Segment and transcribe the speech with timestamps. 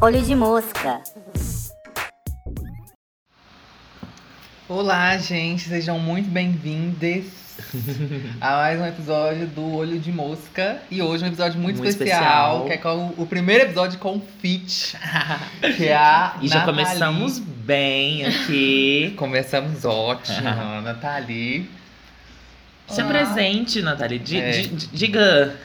[0.00, 1.00] Olho de mosca.
[4.68, 7.26] Olá, gente, sejam muito bem-vindos
[8.40, 10.80] a mais um episódio do Olho de Mosca.
[10.90, 12.64] E hoje um episódio muito, Muito especial, especial.
[12.66, 14.96] que é com o primeiro episódio com fit,
[15.76, 16.84] que é a E já Nathalie.
[16.84, 19.14] começamos bem aqui.
[19.16, 20.42] Começamos ótimo,
[20.82, 21.68] Nathalie.
[22.94, 24.18] Se apresente, Nathalie.
[24.18, 24.50] Di- É.
[24.50, 25.56] di- di- diga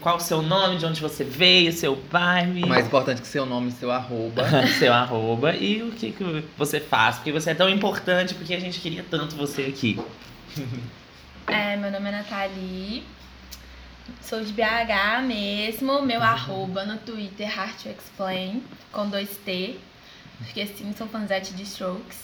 [0.00, 3.44] qual o seu nome, de onde você veio, seu bairro, O mais importante que seu
[3.44, 4.42] nome e seu arroba.
[4.78, 7.16] seu arroba e o que, que você faz.
[7.16, 10.00] Porque você é tão importante, porque a gente queria tanto você aqui.
[11.46, 13.02] É, meu nome é Nathalie.
[14.20, 16.02] Sou de BH mesmo.
[16.02, 18.62] Meu arroba no Twitter, Heart to Explain,
[18.92, 19.76] com dois T.
[20.38, 22.18] Porque sim, sou fanzete de Strokes.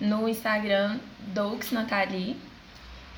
[0.00, 0.98] No Instagram,
[1.32, 2.36] Doux Nathalie.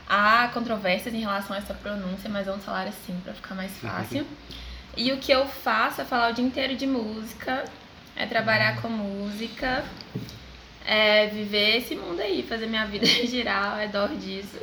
[0.08, 4.26] Há controvérsias em relação a essa pronúncia, mas vamos falar assim pra ficar mais fácil.
[4.96, 7.64] E o que eu faço é falar o dia inteiro de música,
[8.14, 9.84] é trabalhar com música,
[10.86, 14.58] é viver esse mundo aí, fazer minha vida girar ao redor disso.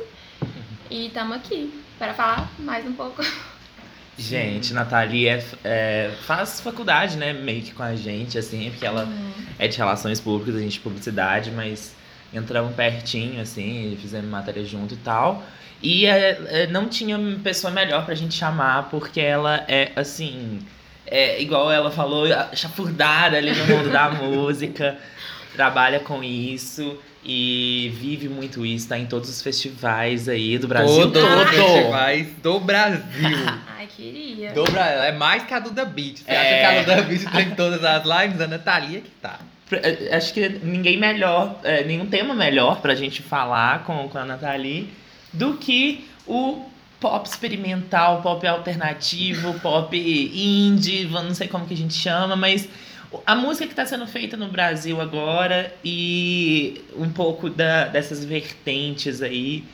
[0.90, 3.22] E estamos aqui para falar mais um pouco.
[4.16, 7.32] Gente, Nathalie é, é- faz faculdade, né?
[7.32, 9.08] Meio que com a gente, assim, porque ela
[9.58, 11.94] é de relações públicas, a gente de publicidade, mas
[12.34, 15.42] entramos pertinho, assim, fizemos matéria junto e tal.
[15.82, 20.60] E é, é, não tinha pessoa melhor pra gente chamar, porque ela é, assim,
[21.06, 24.96] é, igual ela falou, chafurdada ali no mundo da música,
[25.54, 31.10] trabalha com isso e vive muito isso, tá em todos os festivais aí do Brasil
[31.10, 31.48] Todos os todo.
[31.48, 33.02] festivais do Brasil.
[33.76, 34.52] Ai, queria.
[34.52, 35.02] Do Brasil.
[35.02, 36.18] É mais que a Duda Beat.
[36.18, 36.64] Você É.
[36.66, 38.40] acha que a Duda Beat tem todas as lives?
[38.40, 39.38] A Nathalie é que tá.
[39.82, 44.24] É, Acho que ninguém melhor, é, nenhum tema melhor pra gente falar com, com a
[44.24, 44.88] Nathalie
[45.32, 46.64] do que o
[47.00, 52.68] pop experimental, pop alternativo, pop indie, não sei como que a gente chama, mas
[53.26, 59.22] a música que está sendo feita no Brasil agora e um pouco da, dessas vertentes
[59.22, 59.64] aí,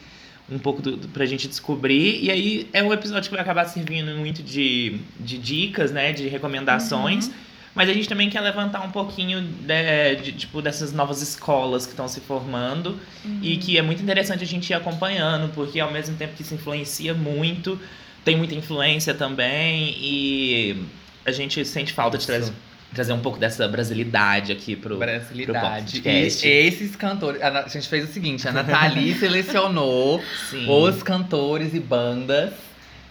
[0.51, 2.23] um pouco do, do, pra gente descobrir.
[2.23, 6.13] E aí é um episódio que vai acabar servindo muito de, de dicas, né?
[6.13, 7.31] De recomendações.
[7.75, 11.93] Mas a gente também quer levantar um pouquinho de, de, tipo, dessas novas escolas que
[11.93, 12.99] estão se formando
[13.41, 16.53] e que é muito interessante a gente ir acompanhando, porque ao mesmo tempo que se
[16.55, 17.79] influencia muito,
[18.25, 20.85] tem muita influência também e
[21.25, 22.53] a gente sente falta de trazer,
[22.93, 26.01] trazer um pouco dessa brasilidade aqui pro, Brasilidade.
[26.01, 26.49] pro E podcast.
[26.49, 27.41] esses cantores.
[27.41, 30.21] A, gente fez o seguinte: a Nathalie selecionou
[30.51, 30.67] Sim.
[30.69, 32.53] os cantores e bandas.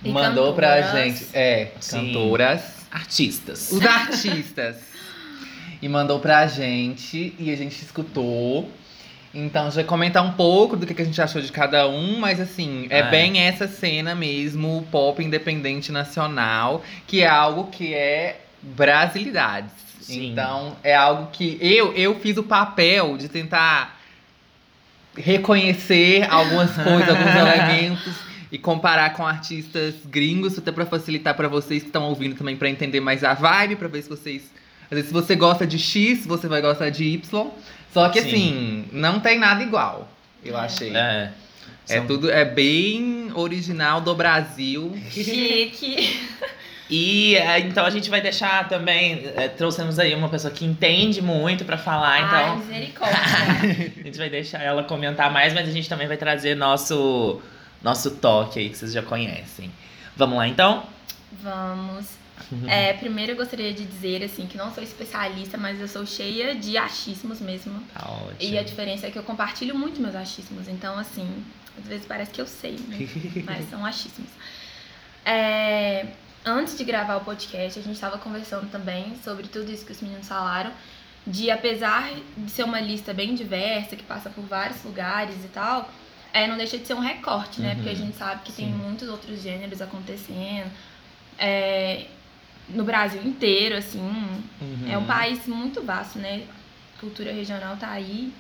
[0.04, 0.92] E mandou pra cantoras.
[1.20, 1.26] gente.
[1.34, 2.08] É, Sim.
[2.14, 2.79] cantoras.
[2.92, 3.72] Artistas.
[3.72, 4.78] Os artistas.
[5.82, 8.70] e mandou pra gente e a gente escutou.
[9.34, 12.40] Então, já comentar um pouco do que que a gente achou de cada um, mas
[12.40, 13.04] assim, é É.
[13.10, 19.72] bem essa cena mesmo, pop independente nacional, que é algo que é brasilidades.
[20.02, 20.32] Sim.
[20.32, 23.98] Então, é algo que eu, eu fiz o papel de tentar
[25.16, 28.14] reconhecer algumas coisas, alguns elementos
[28.52, 32.70] e comparar com artistas gringos, até pra facilitar pra vocês que estão ouvindo também pra
[32.70, 34.44] entender mais a vibe, pra ver se vocês,
[34.86, 37.48] às vezes se você gosta de X, você vai gostar de Y.
[37.94, 38.28] Só que Sim.
[38.28, 40.08] assim, não tem nada igual,
[40.44, 40.62] eu É.
[40.62, 40.96] achei.
[40.96, 41.32] É.
[41.88, 44.96] É São- tudo é bem original do Brasil.
[45.10, 46.20] Chique.
[46.90, 49.24] E é, então a gente vai deixar também.
[49.36, 53.20] é, trouxemos aí uma pessoa que entende muito pra falar, Ai, então misericórdia.
[54.02, 57.40] a gente vai deixar ela comentar mais, mas a gente também vai trazer nosso,
[57.82, 59.72] nosso toque aí que vocês já conhecem.
[60.16, 60.86] Vamos lá então?
[61.32, 62.20] Vamos.
[62.68, 66.56] É, primeiro eu gostaria de dizer assim que não sou especialista, mas eu sou cheia
[66.56, 67.80] de achismos mesmo.
[67.94, 68.36] Tá ótimo.
[68.40, 70.68] E a diferença é que eu compartilho muito meus achismos.
[70.68, 71.28] Então, assim,
[71.78, 72.98] às vezes parece que eu sei, né?
[73.46, 74.30] mas são achismos.
[75.26, 76.08] É,
[76.46, 80.02] antes de gravar o podcast, a gente estava conversando também sobre tudo isso que os
[80.02, 80.72] meninos falaram.
[81.28, 85.90] De apesar de ser uma lista bem diversa, que passa por vários lugares e tal,
[86.34, 87.70] é, não deixa de ser um recorte, né?
[87.70, 87.76] Uhum.
[87.76, 88.74] Porque a gente sabe que tem Sim.
[88.74, 90.72] muitos outros gêneros acontecendo.
[91.38, 92.06] É,
[92.70, 94.00] no Brasil inteiro, assim.
[94.00, 94.88] Uhum.
[94.92, 96.44] É um país muito vasto, né?
[97.00, 98.32] Cultura regional tá aí.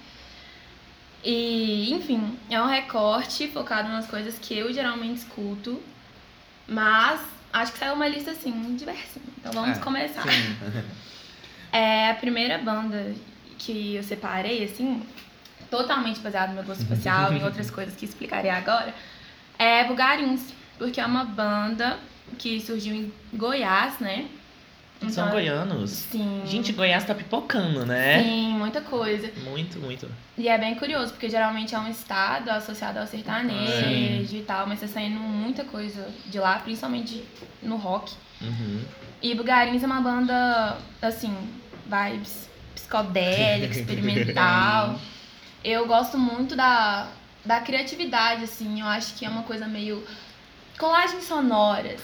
[1.23, 5.81] E, enfim, é um recorte focado nas coisas que eu geralmente escuto.
[6.67, 7.21] Mas
[7.51, 9.19] acho que saiu uma lista, assim, diversa.
[9.39, 10.23] Então vamos É, começar.
[11.71, 13.13] É a primeira banda
[13.59, 15.03] que eu separei, assim,
[15.69, 18.93] totalmente baseado no meu gosto espacial e em outras coisas que explicarei agora,
[19.57, 20.53] é Bugarins.
[20.77, 21.97] Porque é uma banda
[22.37, 24.27] que surgiu em Goiás, né?
[25.01, 25.91] São Então, goianos.
[25.91, 26.41] Sim.
[26.45, 28.21] Gente, Goiás tá pipocando, né?
[28.21, 29.31] Sim, muita coisa.
[29.43, 30.09] Muito, muito.
[30.37, 34.81] E é bem curioso, porque geralmente é um estado associado ao sertanejo e tal, mas
[34.81, 37.23] tá saindo muita coisa de lá, principalmente
[37.63, 38.13] no rock.
[38.41, 38.81] Uhum.
[39.21, 41.33] E Bugarins é uma banda, assim,
[41.85, 44.99] vibes psicodélica, experimental.
[45.63, 47.07] Eu gosto muito da,
[47.43, 50.05] da criatividade, assim, eu acho que é uma coisa meio
[50.77, 52.01] colagens sonoras.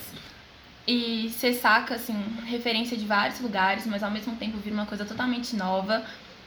[0.86, 2.14] E você saca, assim,
[2.46, 6.04] referência de vários lugares, mas ao mesmo tempo vira uma coisa totalmente nova.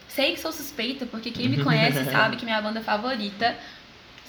[0.07, 3.57] Sei que sou suspeita, porque quem me conhece sabe que minha banda é favorita.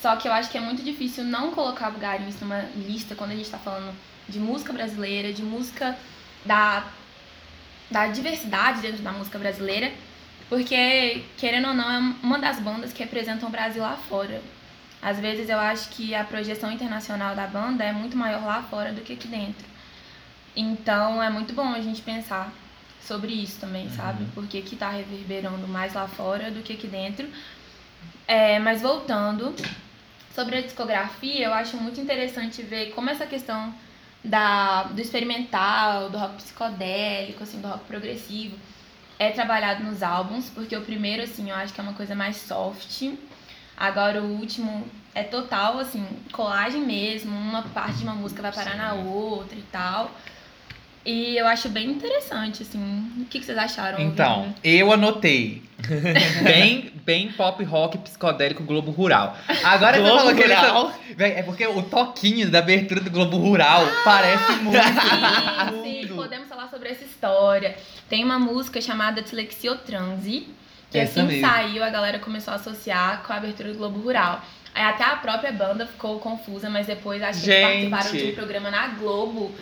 [0.03, 3.37] Só que eu acho que é muito difícil não colocar Bugarins numa lista quando a
[3.37, 3.95] gente tá falando
[4.29, 5.97] de música brasileira, de música
[6.45, 6.87] da,
[7.91, 9.93] da diversidade dentro da música brasileira.
[10.51, 14.43] Porque, querendo ou não, é uma das bandas que representam o Brasil lá fora.
[15.01, 18.93] Às vezes eu acho que a projeção internacional da banda é muito maior lá fora
[18.93, 19.65] do que aqui dentro.
[20.55, 22.53] Então é muito bom a gente pensar
[23.01, 24.27] sobre isso também, sabe?
[24.35, 27.29] Porque que tá reverberando mais lá fora do que aqui dentro.
[28.27, 29.55] É, mas voltando,
[30.35, 33.73] sobre a discografia, eu acho muito interessante ver como essa questão
[34.25, 38.57] da, do experimental, do rock psicodélico, assim, do rock progressivo,
[39.21, 42.37] é trabalhado nos álbuns, porque o primeiro, assim, eu acho que é uma coisa mais
[42.37, 43.07] soft.
[43.77, 44.83] Agora o último
[45.15, 49.65] é total, assim, colagem mesmo, uma parte de uma música vai parar na outra e
[49.71, 50.11] tal.
[51.05, 53.13] E eu acho bem interessante, assim.
[53.19, 54.01] O que, vocês acharam?
[54.01, 54.55] Então, ouvindo?
[54.65, 55.63] eu anotei.
[56.45, 59.37] bem, bem pop rock psicodélico Globo Rural.
[59.65, 60.95] Agora você Globo falou que eles são- Rural?
[61.17, 64.79] Véi, É porque o toquinho da abertura do Globo Rural parece muito.
[65.83, 67.77] Sim, sim, podemos falar sobre essa história.
[68.11, 70.49] Tem uma música chamada Tilexiotrans,e
[70.91, 71.49] que Essa assim mesmo.
[71.49, 74.45] saiu, a galera começou a associar com a abertura do Globo Rural.
[74.75, 77.91] Aí até a própria banda ficou confusa, mas depois acho que eles Gente.
[77.91, 79.53] participaram de um programa na Globo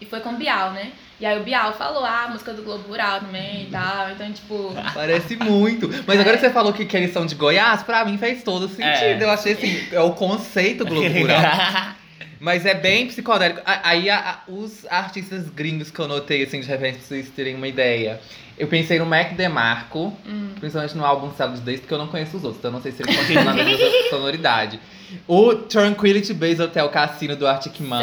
[0.00, 0.92] e foi com o Bial, né?
[1.18, 4.10] E aí o Bial falou, ah, a música do Globo Rural também e tal.
[4.10, 4.74] Então, tipo.
[4.92, 5.88] Parece muito.
[6.06, 8.68] Mas agora que você falou que, que eles são de Goiás, pra mim fez todo
[8.68, 8.84] sentido.
[8.84, 9.22] É.
[9.22, 11.40] Eu achei assim, é o conceito Globo Rural.
[12.44, 13.62] Mas é bem psicodélico.
[13.64, 17.54] Aí a- a- os artistas gringos que eu notei, assim, de referência, pra vocês terem
[17.54, 18.20] uma ideia.
[18.58, 20.50] Eu pensei no Mac DeMarco, Hum.
[20.60, 22.92] principalmente no álbum Células Days, porque eu não conheço os outros, então eu não sei
[22.92, 24.78] se ele continua na mesma sonoridade.
[25.26, 27.98] O Tranquility Base Hotel Cassino do Arctic Monkeys.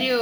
[0.00, 0.18] Sério?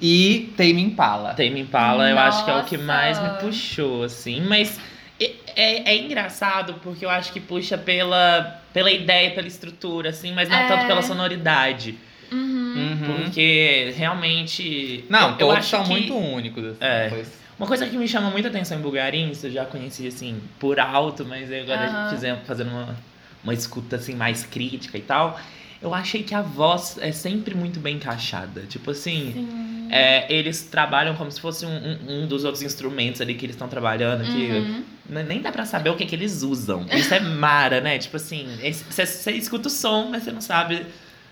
[0.00, 1.34] E Tame Impala.
[1.34, 2.86] Tame Impala, eu acho que é o que Nossa.
[2.86, 4.40] mais me puxou, assim.
[4.40, 4.80] Mas
[5.20, 10.32] é, é, é engraçado porque eu acho que puxa pela, pela ideia, pela estrutura, assim,
[10.32, 10.68] mas não É.
[10.68, 11.98] tanto pela sonoridade.
[12.32, 12.74] Uhum.
[12.76, 13.22] Uhum.
[13.24, 15.04] Porque realmente.
[15.08, 16.64] Não, eu, eu todos acho são que muito únicos.
[16.64, 17.08] Assim, É.
[17.10, 17.38] pois.
[17.58, 21.24] Uma coisa que me chama muita atenção em Bulgarins, eu já conheci assim por alto,
[21.24, 22.96] mas agora fizemos, fazendo uma,
[23.42, 25.40] uma escuta assim mais crítica e tal.
[25.82, 28.62] Eu achei que a voz é sempre muito bem encaixada.
[28.68, 29.88] Tipo assim, Sim.
[29.90, 33.54] é, eles trabalham como se fosse um, um, um dos outros instrumentos ali que eles
[33.56, 34.84] estão trabalhando, que Uhum.
[35.10, 36.86] n- nem dá pra saber o que, que eles usam.
[36.92, 37.98] Isso é mara, né?
[37.98, 38.46] Tipo assim,
[38.88, 40.84] você escuta o som, mas você não sabe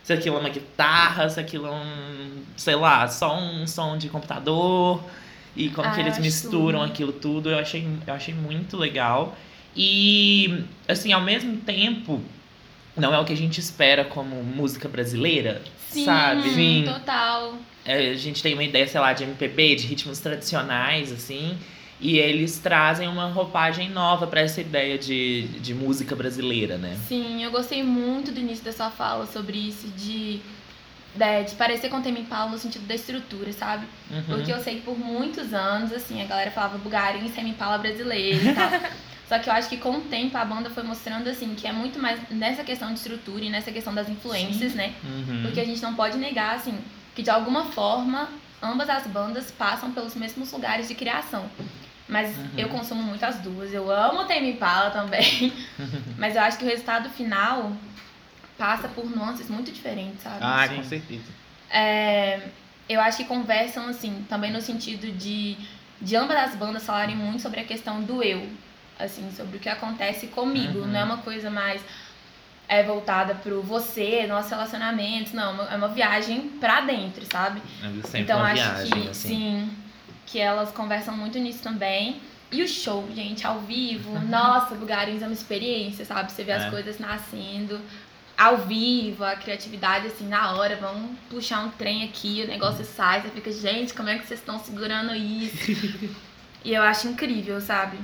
[0.06, 4.08] se aquilo é uma guitarra, se aquilo é um, sei lá, só um som de
[4.08, 5.02] computador.
[5.56, 9.36] E como que Ah, eles acho- misturam aquilo tudo, eu achei, eu achei muito legal.
[9.74, 12.22] E, assim, ao mesmo tempo,
[12.96, 15.60] não é o que a gente espera como música brasileira,
[15.90, 16.50] Sim, sabe?
[16.50, 16.84] Sim.
[16.86, 17.54] total.
[17.84, 21.58] É, a gente tem uma ideia, sei lá, de MPB, de ritmos tradicionais, assim.
[22.00, 26.96] E eles trazem uma roupagem nova pra essa ideia de, de música brasileira, né?
[27.08, 30.40] Sim, eu gostei muito do início da sua fala sobre isso, de,
[31.14, 33.86] de, de parecer com Tame Impala no sentido da estrutura, sabe?
[34.10, 34.22] Uhum.
[34.26, 38.46] Porque eu sei que por muitos anos, assim, a galera falava Bugarim, Tame Impala brasileiro
[38.46, 38.70] e tal.
[39.26, 41.72] Só que eu acho que com o tempo a banda foi mostrando, assim, que é
[41.72, 44.94] muito mais nessa questão de estrutura e nessa questão das influências, né?
[45.02, 45.42] Uhum.
[45.42, 46.78] Porque a gente não pode negar, assim,
[47.14, 48.28] que de alguma forma
[48.62, 51.44] ambas as bandas passam pelos mesmos lugares de criação.
[52.08, 52.48] Mas Uhum.
[52.56, 53.72] eu consumo muito as duas.
[53.72, 55.52] Eu amo o Tame Impala também.
[56.16, 57.72] Mas eu acho que o resultado final
[58.56, 60.38] passa por nuances muito diferentes, sabe?
[60.40, 60.76] Ah, Sim.
[60.76, 61.24] com certeza.
[61.68, 62.40] É,
[62.88, 65.56] eu acho que conversam, assim, também no sentido de,
[66.00, 68.48] de ambas as bandas falarem muito sobre a questão do eu.
[68.98, 70.78] Assim, sobre o que acontece comigo.
[70.78, 70.86] Uhum.
[70.86, 71.82] Não é uma coisa mais
[72.68, 75.32] é, voltada pro você, nossos relacionamentos.
[75.32, 77.60] Não, é uma- é uma viagem pra dentro, sabe?
[77.82, 79.28] É sempre então uma acho viagem, que assim.
[79.28, 79.70] sim,
[80.26, 82.20] que elas conversam muito nisso também.
[82.50, 86.30] E o show, gente, ao vivo, nossa, Bugarins é uma experiência, sabe?
[86.30, 86.56] Você vê É.
[86.56, 87.80] as coisas nascendo
[88.36, 93.22] ao vivo, a criatividade assim na hora, vamos puxar um trem aqui, o negócio sai,
[93.22, 95.72] você fica, gente, como é que vocês estão segurando isso?
[96.62, 97.96] e eu acho incrível, sabe?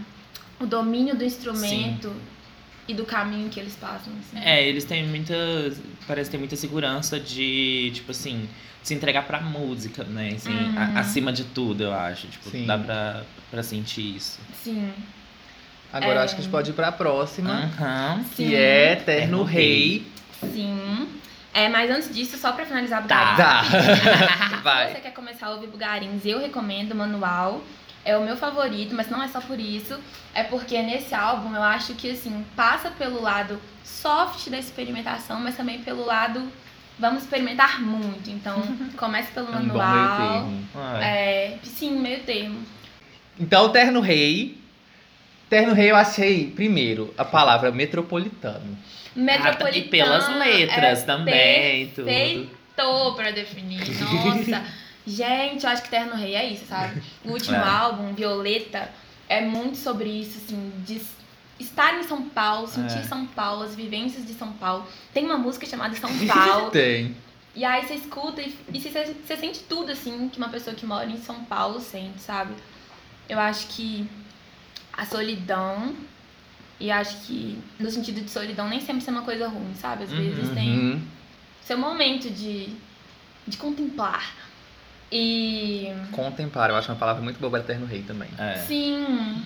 [0.59, 2.15] O domínio do instrumento
[2.89, 4.13] e do caminho que eles passam.
[4.21, 4.45] Assim.
[4.45, 5.35] É, eles têm muita.
[6.07, 8.49] Parece ter muita segurança de, tipo assim,
[8.83, 10.33] se entregar pra música, né?
[10.35, 10.75] Assim, Uhum.
[10.79, 12.27] a- acima de tudo, eu acho.
[12.27, 12.67] Tipo, Sim.
[12.67, 14.41] dá pra, pra sentir isso.
[14.63, 14.93] Sim.
[15.93, 16.25] Agora É.
[16.25, 18.25] acho que a gente pode ir pra próxima, Aham.
[18.35, 18.55] que Sim.
[18.55, 20.07] é Terno Terno Rei.
[20.41, 21.09] Sim.
[21.55, 23.33] É, mas antes disso, só pra finalizar Tá.
[23.33, 23.71] Bugarins.
[24.03, 24.49] Tá.
[24.49, 24.93] Se Vai.
[24.95, 27.63] você quer começar a ouvir Bugarins, eu recomendo o Manual.
[28.05, 29.99] É o meu favorito, mas não é só por isso.
[30.35, 35.57] É porque nesse álbum eu acho que assim, passa pelo lado soft da experimentação, mas
[35.57, 36.51] também pelo lado
[36.99, 38.29] vamos experimentar muito.
[38.31, 38.61] Então,
[38.97, 40.43] comece pelo É um bom meio manual.
[40.43, 40.69] termo.
[40.75, 42.61] Ah, É, sim, meio termo.
[43.39, 44.59] Então, Terno Rei.
[45.49, 48.77] Terno Rei eu achei, primeiro, a palavra metropolitano.
[49.15, 49.77] Metropolitana.
[49.77, 52.05] e pelas letras é também, tudo.
[52.07, 52.63] Perfeito
[53.15, 53.81] pra definir.
[54.01, 54.65] Nossa.
[55.07, 57.03] Gente, eu acho que Terno Rei é isso, sabe?
[57.25, 57.69] O último É.
[57.69, 58.91] álbum, Violeta,
[59.29, 61.01] é muito sobre isso, assim, de
[61.59, 63.03] estar em São Paulo, sentir É.
[63.03, 64.87] São Paulo, as vivências de São Paulo.
[65.13, 66.71] Tem uma música chamada São Paulo.
[66.71, 67.17] Tem.
[67.55, 68.91] e aí você escuta e, e você,
[69.27, 72.55] você sente tudo, assim, que uma pessoa que mora em São Paulo sente, sabe?
[73.29, 74.07] Eu acho que
[74.93, 75.95] a solidão.
[76.81, 80.03] E acho que no sentido de solidão nem sempre é uma coisa ruim, sabe?
[80.05, 80.55] Às vezes Uhum.
[80.55, 81.03] tem Uhum.
[81.65, 82.71] seu momento de,
[83.47, 84.35] de contemplar.
[85.13, 85.93] E.
[86.13, 88.29] Contemplar, eu acho uma palavra muito boa para Terno Rei também.
[88.39, 88.55] É.
[88.67, 89.37] Sim.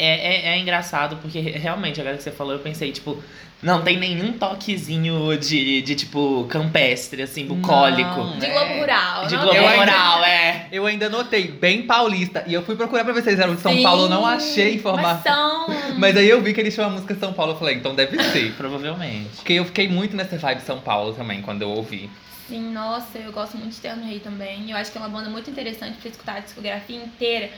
[0.00, 3.20] É, é, é engraçado, porque re- realmente, agora que você falou, eu pensei, tipo,
[3.60, 8.08] não tem nenhum toquezinho de, de tipo, campestre, assim, bucólico.
[8.20, 8.38] Não.
[8.38, 8.52] De É.
[8.52, 9.26] Globo Rural.
[9.26, 9.68] De Globo Eu tem.
[9.68, 10.68] ainda- Rural, é.
[10.70, 12.44] Eu ainda notei, bem paulista.
[12.46, 14.24] E eu fui procurar pra ver se eles eram de São Sim, Paulo, eu não
[14.24, 15.66] achei Mas informação.
[15.66, 15.98] são.
[15.98, 18.22] Mas aí eu vi que eles chamam a música São Paulo, eu falei, então deve
[18.30, 18.52] ser.
[18.52, 19.30] Provavelmente.
[19.34, 22.08] Porque eu fiquei muito nessa vibe São Paulo também, quando eu ouvi.
[22.48, 24.70] Sim, nossa, eu gosto muito de Terno Rei também.
[24.70, 27.50] Eu acho que é uma banda muito interessante pra escutar a discografia inteira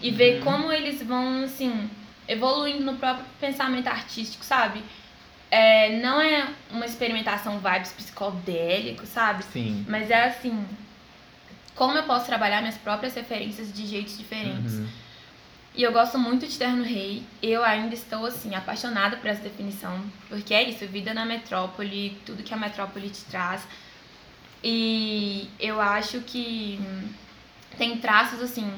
[0.00, 0.44] e ver Uhum.
[0.44, 1.88] como eles vão, assim,
[2.26, 4.82] evoluindo no próprio pensamento artístico, sabe?
[5.50, 9.44] É, não é uma experimentação vibes psicodélico, sabe?
[9.44, 9.84] Sim.
[9.86, 10.66] Mas é assim,
[11.74, 14.74] como eu posso trabalhar minhas próprias referências de jeitos diferentes.
[14.74, 14.88] Uhum.
[15.74, 17.22] E eu gosto muito de Terno Rei.
[17.42, 20.02] Eu ainda estou, assim, apaixonada por essa definição.
[20.28, 23.66] Porque é isso, vida na metrópole, tudo que a metrópole te traz.
[24.62, 26.78] E eu acho que
[27.76, 28.70] tem traços, assim,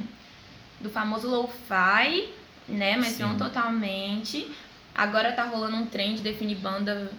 [0.80, 2.28] do famoso lo-fi,
[2.68, 2.96] né?
[2.96, 3.38] Mas não Sim.
[3.38, 4.50] totalmente.
[4.94, 7.10] Agora tá rolando um trem de definir banda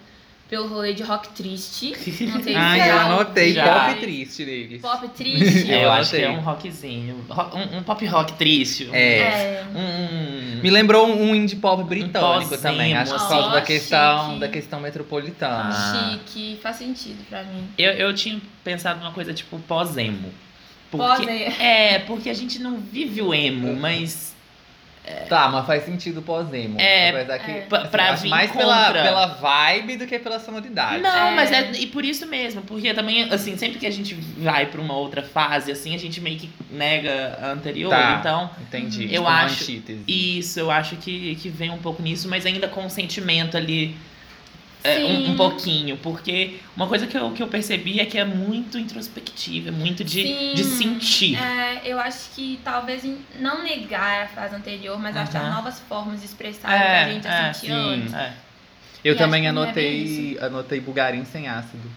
[0.48, 1.90] pelo rolê de rock triste.
[2.26, 3.64] Não sei se Ah, eu anotei Já.
[3.88, 4.80] pop triste neles.
[4.80, 5.70] Pop triste.
[5.72, 6.24] É, Eu eu acho que anotei.
[6.24, 7.24] é um rockzinho.
[7.28, 8.88] ro- Um, um pop rock triste.
[8.92, 9.18] É.
[9.18, 9.64] É.
[9.74, 13.34] Um, Me lembrou um indie pop britânico pós-emo, também, acho que por assim.
[13.34, 14.40] causa da questão, chique.
[14.40, 15.70] da questão metropolitana.
[15.72, 16.10] Ah.
[16.12, 17.68] Chique, faz sentido pra mim.
[17.76, 20.32] eu, eu tinha pensado numa coisa tipo pós-emo.
[20.90, 21.54] Porque, Pós-emo.
[21.60, 24.35] é, porque a gente não vive o emo, mas
[25.28, 26.80] Tá, mas faz sentido pós-emo.
[26.80, 27.60] É, Apesar que, é.
[27.62, 29.02] Pra- assim, pra vir mais pela, contra.
[29.02, 31.02] pela vibe do que pela sonoridade.
[31.02, 31.34] Não, É.
[31.34, 34.80] mas é e por isso mesmo, porque também, assim, sempre que a gente vai pra
[34.80, 38.16] uma outra fase, assim, a gente meio que nega a anterior, Tá.
[38.20, 39.04] então Entendi.
[39.04, 39.72] Eu tipo acho-
[40.06, 43.96] isso eu acho que, que vem um pouco nisso, mas ainda com o sentimento ali
[44.86, 45.30] é, um, Sim.
[45.32, 49.68] um pouquinho, porque uma coisa que eu, que eu percebi é que é muito introspectiva,
[49.68, 50.54] é muito de, Sim.
[50.54, 51.36] de sentir.
[51.42, 53.02] É, eu acho que talvez
[53.38, 57.24] não negar a fase anterior, mas achar novas formas de expressar o que a gente
[57.24, 57.94] já sentia sim.
[58.02, 58.14] antes.
[58.14, 58.32] é.
[59.04, 61.88] Eu E também é anotei, anotei bugarim sem ácido.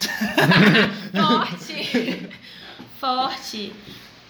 [1.12, 2.28] Forte!
[3.00, 3.72] Forte!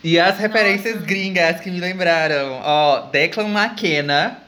[0.03, 1.07] E as referências Nossa.
[1.07, 2.61] gringas que me lembraram.
[2.63, 4.39] Ó, Declan McKenna,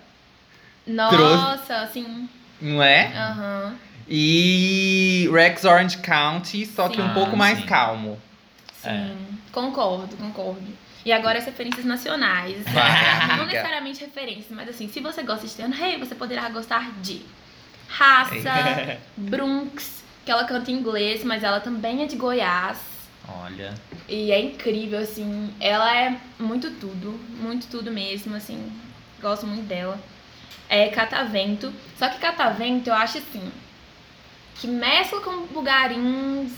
[0.87, 2.29] Nossa, assim.
[2.61, 3.13] Não é?
[3.17, 3.75] Aham.
[4.09, 7.03] E Rex Orange County, só que Sim.
[7.03, 7.67] um pouco Ah, mais sim.
[7.67, 8.19] calmo.
[8.83, 8.89] Sim.
[8.89, 9.15] É.
[9.53, 10.67] Concordo, concordo.
[11.05, 12.57] E agora as referências nacionais.
[12.65, 16.91] Vai, não necessariamente referências, mas assim, se você gosta de Terno Rei, você poderá gostar
[17.01, 17.23] de
[17.89, 18.35] Raça,
[19.17, 22.79] Brunx, que ela canta em inglês, mas ela também é de Goiás.
[23.27, 23.75] Olha.
[24.09, 25.53] E é incrível, assim.
[25.61, 27.19] Ela é muito tudo.
[27.41, 28.71] Muito tudo mesmo, assim.
[29.21, 29.99] Gosto muito dela.
[30.69, 31.73] É Catavento.
[31.99, 33.51] Só que Catavento eu acho assim.
[34.57, 36.53] Que mescla com bugarins.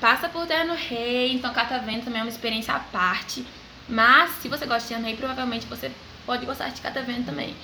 [0.00, 1.32] Passa por Terno Rei.
[1.34, 3.44] Então Catavento também é uma experiência à parte.
[3.88, 5.90] Mas se você gosta de Terno Rei, provavelmente você
[6.24, 7.54] pode gostar de Catavento também.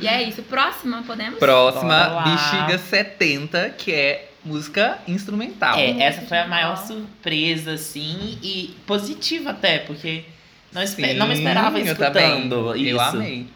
[0.00, 0.42] E é isso.
[0.42, 1.38] Próxima, podemos?
[1.38, 2.22] Próxima.
[2.24, 5.78] Bexiga 70, que é música instrumental.
[5.78, 10.24] É, essa foi a maior surpresa, assim, e positiva até, porque
[10.72, 12.22] não, espe- Sim, não me esperava eu também.
[12.46, 12.88] escutando isso.
[12.88, 13.46] Eu amei.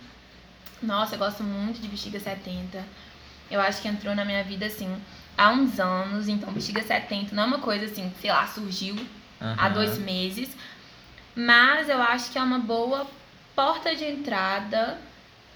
[0.84, 2.84] Nossa, eu gosto muito de Bexiga 70.
[3.50, 4.94] Eu acho que entrou na minha vida, assim,
[5.36, 6.28] há uns anos.
[6.28, 8.96] Então, Bexiga 70 não é uma coisa, assim, sei lá, surgiu
[9.40, 9.72] há Aham.
[9.72, 10.56] dois meses.
[11.34, 13.06] Mas eu acho que é uma boa
[13.54, 14.98] porta de entrada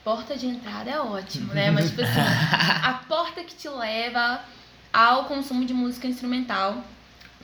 [0.08, 1.70] porta de entrada é ótimo, né?
[1.70, 2.18] Mas, tipo assim,
[2.82, 4.40] a porta que te leva
[4.90, 6.82] ao consumo de música instrumental,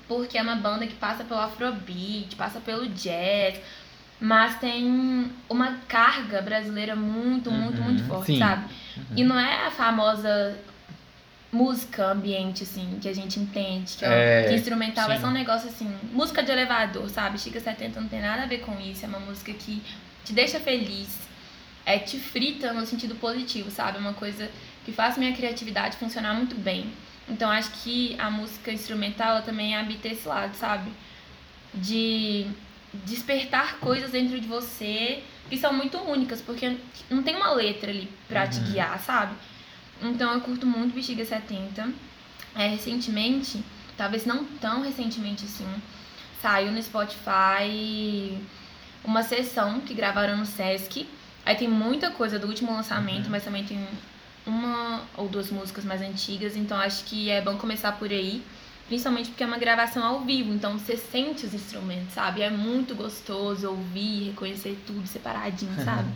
[0.09, 3.61] porque é uma banda que passa pelo afrobeat, passa pelo jazz,
[4.25, 8.39] mas tem uma carga brasileira muito, muito, Uhum, muito forte, sim.
[8.39, 8.65] sabe?
[9.15, 10.57] E não é a famosa
[11.53, 15.21] música ambiente, assim, que a gente entende, que, é, É, que instrumental é sim.
[15.21, 17.39] só um negócio assim, música de elevador, sabe?
[17.39, 19.83] Chica 70 não tem nada a ver com isso, é uma música que
[20.25, 21.19] te deixa feliz,
[21.85, 23.99] é te frita no sentido positivo, sabe?
[23.99, 24.51] É uma coisa
[24.85, 26.91] que faz minha criatividade funcionar muito bem.
[27.29, 30.91] Então acho que a música instrumental ela também habita esse lado, sabe?
[31.75, 32.47] De
[33.05, 36.77] despertar coisas dentro de você que são muito únicas, porque
[37.11, 38.65] não tem uma letra ali pra te Uhum.
[38.73, 39.35] guiar, sabe?
[40.03, 41.89] Então eu curto muito Bexiga 70.
[42.57, 43.63] É, recentemente,
[43.97, 45.67] talvez não tão recentemente assim,
[46.41, 48.39] saiu no Spotify
[49.05, 51.07] uma sessão que gravaram no Sesc.
[51.45, 53.31] Aí tem muita coisa do último lançamento, Uhum.
[53.31, 53.87] mas também tem
[54.47, 58.43] uma ou duas músicas mais antigas, então acho que é bom começar por aí.
[58.87, 62.43] Principalmente porque é uma gravação ao vivo, então você sente os instrumentos, sabe?
[62.43, 66.09] É muito gostoso ouvir, reconhecer tudo separadinho, sabe?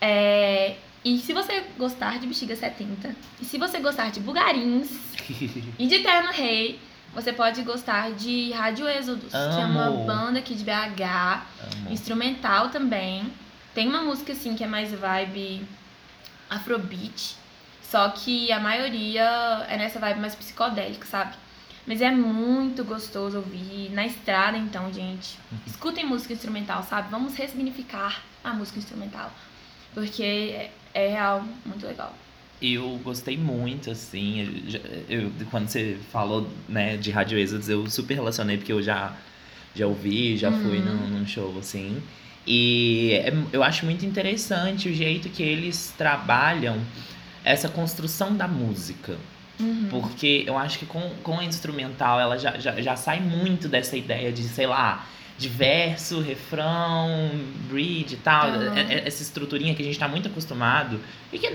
[0.00, 4.90] É, E se você gostar de Bexiga 70, e se você gostar de Bugarins
[5.78, 6.78] e de Terno Rei,
[7.14, 10.04] você pode gostar de Rádio Êxodos, que é uma Amo.
[10.04, 11.90] banda aqui de BH, Amo.
[11.92, 13.32] instrumental também.
[13.74, 15.66] Tem uma música assim que é mais vibe
[16.50, 17.36] afrobeat,
[17.82, 21.34] só que a maioria é nessa vibe mais psicodélica, sabe?
[21.88, 25.38] Mas é muito gostoso ouvir na estrada, então, gente.
[25.66, 27.10] Escutem música instrumental, sabe?
[27.10, 29.32] Vamos ressignificar a música instrumental.
[29.94, 32.14] Porque é, é real muito legal.
[32.60, 34.62] Eu gostei muito, assim.
[35.08, 39.16] eu eu- quando você falou né, de Rádio Êxodos, eu super relacionei, porque eu já,
[39.74, 40.84] já ouvi, já fui Uhum.
[40.84, 42.02] num, num show, assim.
[42.46, 46.78] E é- eu acho muito interessante o jeito que eles trabalham
[47.44, 49.16] essa construção da música.
[49.60, 49.88] Uhum.
[49.90, 53.96] Porque eu acho que com, com a instrumental ela já, já, já sai muito dessa
[53.96, 57.30] ideia de, sei lá, de verso, refrão,
[57.68, 58.48] bridge e tal.
[58.48, 61.00] É- Essa estruturinha que a gente tá muito acostumado.
[61.32, 61.46] E que,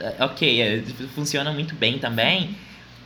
[0.00, 2.54] é, ok, funciona muito bem também.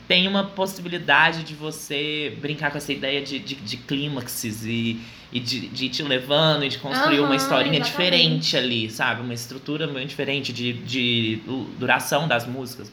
[0.09, 5.01] Tem uma possibilidade de você brincar com essa ideia de, de, de clímaxes e,
[5.33, 7.91] e de, de ir te levando e de construir uma Aham, historinha exatamente.
[7.91, 9.23] diferente ali, sabe?
[9.23, 11.41] Uma estrutura muito diferente de, de
[11.77, 12.89] duração das músicas,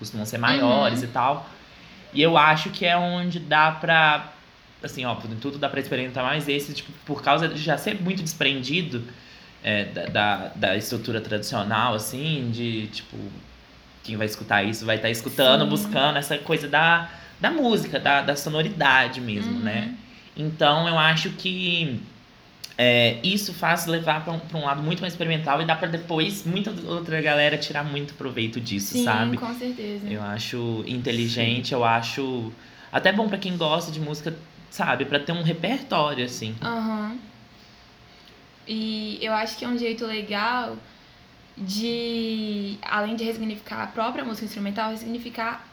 [0.00, 1.04] costumam ser maiores Uhum.
[1.04, 1.48] e tal.
[2.12, 4.32] E eu acho que é onde dá pra.
[4.82, 8.22] Assim, ó, tudo dá pra experimentar mais esse, tipo, por causa de já ser muito
[8.22, 9.04] desprendido
[9.62, 13.16] é, da, da, da estrutura tradicional, assim, de tipo.
[14.02, 15.68] Quem vai escutar isso vai estar escutando, Sim.
[15.68, 17.08] buscando essa coisa da,
[17.38, 19.60] da música, da, da sonoridade mesmo, Uhum.
[19.60, 19.94] né?
[20.36, 22.00] Então eu acho que
[22.78, 25.88] é, isso faz levar pra um, pra um lado muito mais experimental e dá pra
[25.88, 29.36] depois muita outra galera tirar muito proveito disso, Sim, sabe?
[29.36, 30.08] com certeza.
[30.08, 32.52] Eu acho inteligente, eu acho
[32.92, 34.34] até bom pra quem gosta de música,
[34.70, 35.04] sabe?
[35.04, 36.54] Pra ter um repertório, assim.
[36.62, 37.16] Aham.
[38.66, 40.76] E eu acho que é um jeito legal
[41.56, 45.66] de, além de ressignificar a própria música instrumental, ressignificar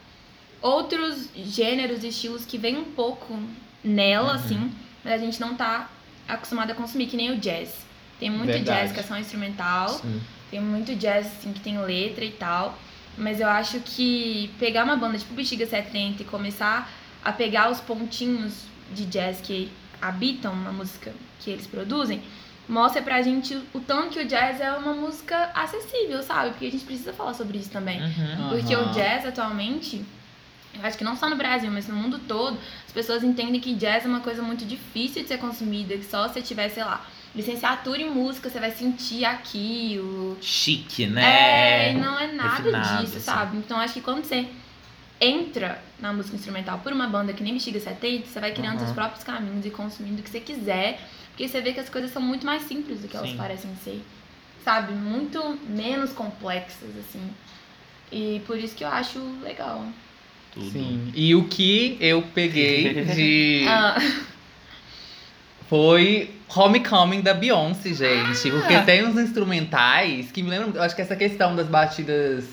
[0.62, 3.40] outros gêneros e estilos que vêm um pouco
[3.84, 4.36] nela, Uhum.
[4.36, 4.72] assim,
[5.04, 5.90] mas a gente não tá
[6.28, 7.86] acostumado a consumir, que nem o jazz.
[8.20, 8.82] Tem muito Verdade.
[8.82, 10.22] jazz que é só instrumental, Sim.
[10.50, 12.78] tem muito jazz assim, que tem letra e tal.
[13.18, 16.92] Mas eu acho que pegar uma banda tipo Bexiga 70 e começar
[17.24, 18.64] a pegar os pontinhos
[18.94, 22.22] de jazz que habitam na música que eles produzem,
[22.70, 26.52] mostra pra gente o tanto que o jazz é uma música acessível, sabe?
[26.52, 28.02] Porque a gente precisa falar sobre isso também.
[28.02, 28.50] Uhum.
[28.50, 28.92] Porque Aham.
[28.92, 30.04] o jazz atualmente,
[30.74, 33.74] eu acho que não só no Brasil, mas no mundo todo, as pessoas entendem que
[33.74, 37.06] jazz é uma coisa muito difícil de ser consumida, que só se tiver, sei lá,
[37.36, 40.38] licenciatura em música, você vai sentir aquilo.
[40.42, 41.90] Chique, né?
[41.90, 43.26] É, não é nada refinado, disso, assim.
[43.26, 43.58] sabe?
[43.58, 44.48] Então acho que quando você
[45.20, 48.80] entra na música instrumental por uma banda que nem Bexiga 70, você vai criando Uhum.
[48.86, 51.00] seus próprios caminhos e consumindo o que você quiser,
[51.30, 53.38] porque você vê que as coisas são muito mais simples do que elas Sim.
[53.38, 54.04] parecem ser.
[54.64, 54.94] Sabe?
[54.94, 57.32] Muito menos complexas, assim.
[58.12, 59.86] E por isso que eu acho legal.
[60.58, 60.72] Tudo.
[60.72, 61.12] Sim.
[61.16, 63.66] E o que eu peguei de.
[63.70, 63.98] Ah,
[65.70, 68.50] Foi Homecoming da Beyoncé, gente.
[68.52, 68.84] Porque Ah.
[68.84, 70.72] tem uns instrumentais que me lembram.
[70.76, 72.46] Eu acho que essa questão das batidas,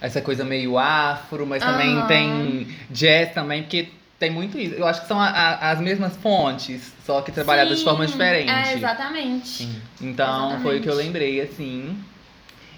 [0.00, 2.06] essa coisa meio afro, mas também Aham.
[2.06, 4.74] tem jazz também, porque tem muito isso.
[4.74, 8.06] Eu acho que são a- a- as mesmas fontes, só que trabalhadas de sim, forma
[8.06, 8.50] diferente.
[8.50, 9.66] É, exatamente.
[9.98, 11.06] Então foi o que eu Exatamente.
[11.06, 11.96] lembrei, assim.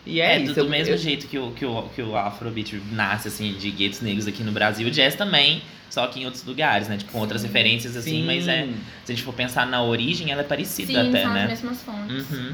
[0.05, 0.55] E é, É, do, isso.
[0.55, 3.71] do eu- mesmo eu- jeito que o, que, o, que o Afrobeat nasce, assim, de
[3.71, 6.97] guetos negros aqui no Brasil, o jazz também, só que em outros lugares, né?
[6.97, 8.27] Tipo, com outras referências, assim, Sim.
[8.27, 8.67] mas é.
[9.05, 11.43] Se a gente for pensar na origem, ela é parecida Sim, até, são né?
[11.45, 12.31] as mesmas fontes.
[12.31, 12.53] Uhum.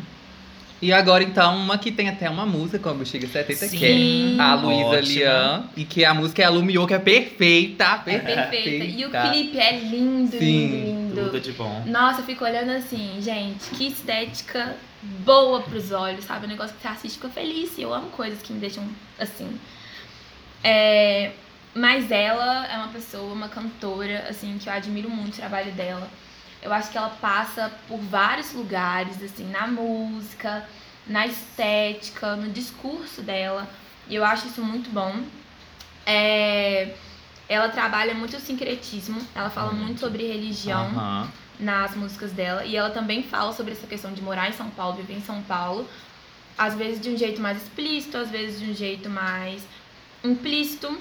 [0.80, 4.36] E agora, então, uma que tem até uma música com a Bexiga 70, que Sim.
[4.38, 5.00] é a Luísa.
[5.00, 5.64] Lian.
[5.76, 8.02] E que a música é a Lumiô, que é perfeita.
[8.06, 8.42] É Perfeita.
[8.42, 8.84] perfeita.
[8.84, 10.68] E o clipe é lindo, Sim.
[10.84, 11.40] lindo, Tudo lindo.
[11.40, 11.82] de bom.
[11.86, 16.46] Nossa, eu fico olhando assim, gente, que estética boa pros olhos, sabe?
[16.46, 17.76] Um negócio que você assiste fica feliz.
[17.78, 19.58] E eu amo coisas que me deixam assim.
[20.62, 21.32] É,
[21.74, 26.08] mas ela é uma pessoa, uma cantora, assim, que eu admiro muito o trabalho dela.
[26.60, 30.66] Eu acho que ela passa por vários lugares, assim, na música,
[31.06, 33.68] na estética, no discurso dela.
[34.08, 35.22] E eu acho isso muito bom.
[36.04, 36.94] É,
[37.48, 41.28] ela trabalha muito o sincretismo, ela fala muito sobre religião Aham.
[41.58, 42.64] Nas músicas dela.
[42.64, 45.42] E ela também fala sobre essa questão de morar em São Paulo, viver em São
[45.42, 45.88] Paulo.
[46.56, 49.62] Às vezes de um jeito mais explícito, às vezes de um jeito mais
[50.22, 50.96] implícito.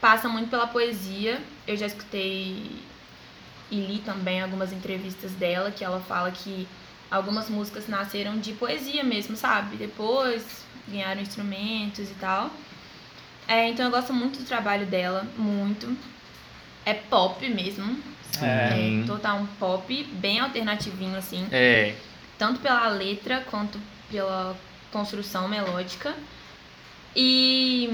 [0.00, 1.40] Passa muito pela poesia.
[1.66, 2.70] Eu já escutei
[3.70, 6.66] e li também algumas entrevistas dela que ela fala que
[7.10, 9.76] algumas músicas nasceram de poesia mesmo, sabe?
[9.76, 12.50] Depois ganharam instrumentos e tal.
[13.46, 15.96] É, então eu gosto muito do trabalho dela, muito.
[16.84, 17.98] É pop mesmo.
[18.42, 19.00] É.
[19.02, 21.46] É total um pop, bem alternativinho, assim.
[21.50, 21.94] É.
[22.36, 24.56] Tanto pela letra quanto pela
[24.92, 26.14] construção melódica.
[27.14, 27.90] E,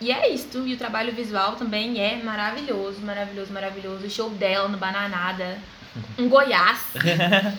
[0.00, 0.66] e é isto.
[0.66, 4.06] E o trabalho visual também é maravilhoso, maravilhoso, maravilhoso.
[4.06, 5.58] O show dela no Bananada,
[6.18, 6.80] em Goiás,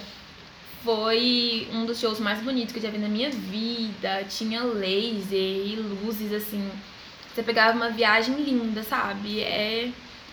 [0.84, 4.24] foi um dos shows mais bonitos que eu já vi na minha vida.
[4.30, 6.70] Tinha laser e luzes, assim.
[7.34, 9.42] Você pegava uma viagem linda, sabe?
[9.42, 9.90] É,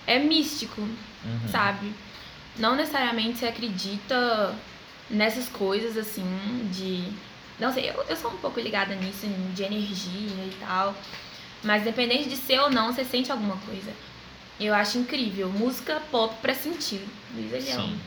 [0.06, 0.86] é místico
[1.24, 1.48] Uhum.
[1.50, 1.92] sabe?
[2.56, 4.54] Não necessariamente você acredita
[5.08, 6.24] nessas coisas assim
[6.72, 7.04] de.
[7.58, 10.94] Não sei, eu, eu sou um pouco ligada nisso, de energia e tal.
[11.62, 13.92] Mas independente de ser ou não, você sente alguma coisa.
[14.58, 15.50] Eu acho incrível.
[15.50, 17.02] Música pop pra sentir.
[17.34, 17.62] Leão.
[17.62, 18.00] Sim.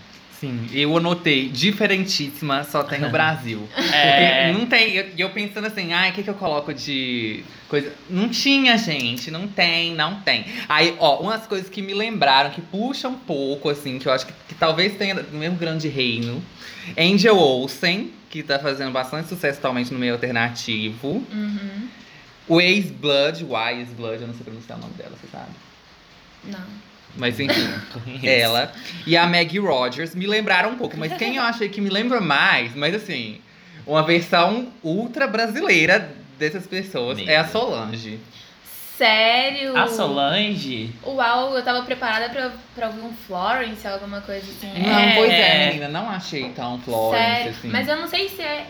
[0.43, 3.65] Sim, eu anotei, diferentíssima, só tem no Brasil.
[3.93, 4.47] É.
[4.51, 7.45] Porque não tem, e eu, eu pensando assim, ai, o que, que eu coloco de
[7.69, 7.93] coisa?
[8.10, 10.45] Não tinha, gente, não tem, não tem.
[10.67, 14.25] Aí, ó, umas coisas que me lembraram, que puxam um pouco, assim, que eu acho
[14.25, 16.43] que, que talvez tenha no mesmo grande reino.
[16.97, 21.25] Angel Olsen, que tá fazendo bastante sucesso atualmente no meio alternativo.
[21.32, 21.88] Uhum.
[22.49, 25.51] O Ex-Blood, o Ex-Blood, eu não sei pronunciar o nome dela, você sabe?
[26.43, 26.92] Não.
[27.15, 27.69] Mas enfim.
[28.23, 28.71] Ela
[29.06, 32.19] e a Maggie Rogers me lembraram um pouco, mas quem eu achei que me lembra
[32.19, 33.39] mais, mas assim,
[33.86, 37.45] uma versão ultra brasileira dessas pessoas Meu é a.
[37.47, 38.19] Solange.
[38.97, 39.76] Sério?
[39.76, 40.91] A Solange.
[41.04, 44.67] Uau, eu tava preparada pra, pra ouvir um Florence, alguma coisa assim.
[44.67, 45.67] Não, pois é, É.
[45.67, 47.49] menina, não achei tão Florence Sério.
[47.52, 47.67] assim.
[47.69, 48.67] Mas eu não sei se é.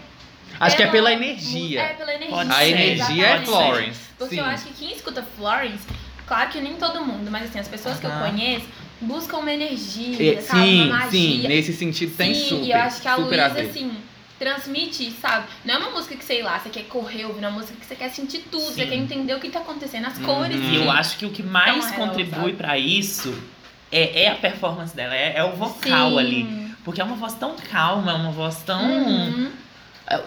[0.60, 1.95] Acho que é pela É, energia.
[1.97, 2.36] pela energia.
[2.38, 3.39] Pode a ser, energia é.
[3.41, 3.99] Florence.
[4.17, 4.41] Porque sim.
[4.41, 5.86] eu acho que quem escuta Florence,
[6.27, 8.65] claro que nem todo mundo, mas assim, as pessoas que eu conheço
[9.01, 10.59] buscam uma energia, É, sabe?
[10.62, 11.09] sim, uma magia.
[11.12, 12.65] sim, nesse sentido tem Sim, super.
[12.65, 13.91] e eu acho que a Luísa, assim,
[14.39, 15.45] transmite, sabe?
[15.65, 17.86] Não é uma música que, sei lá, você quer correr ouvindo, é uma música que
[17.86, 18.89] você quer sentir tudo, você Sim.
[18.89, 20.25] quer entender o que tá acontecendo, as Uhum.
[20.25, 20.59] cores.
[20.62, 23.33] E eu acho que o que mais Então, contribui pra isso
[23.91, 26.19] é, é a performance dela, é, é o vocal Sim.
[26.19, 26.73] ali.
[26.83, 28.83] Porque é uma voz tão calma, é uma voz tão.
[28.83, 29.51] Uhum.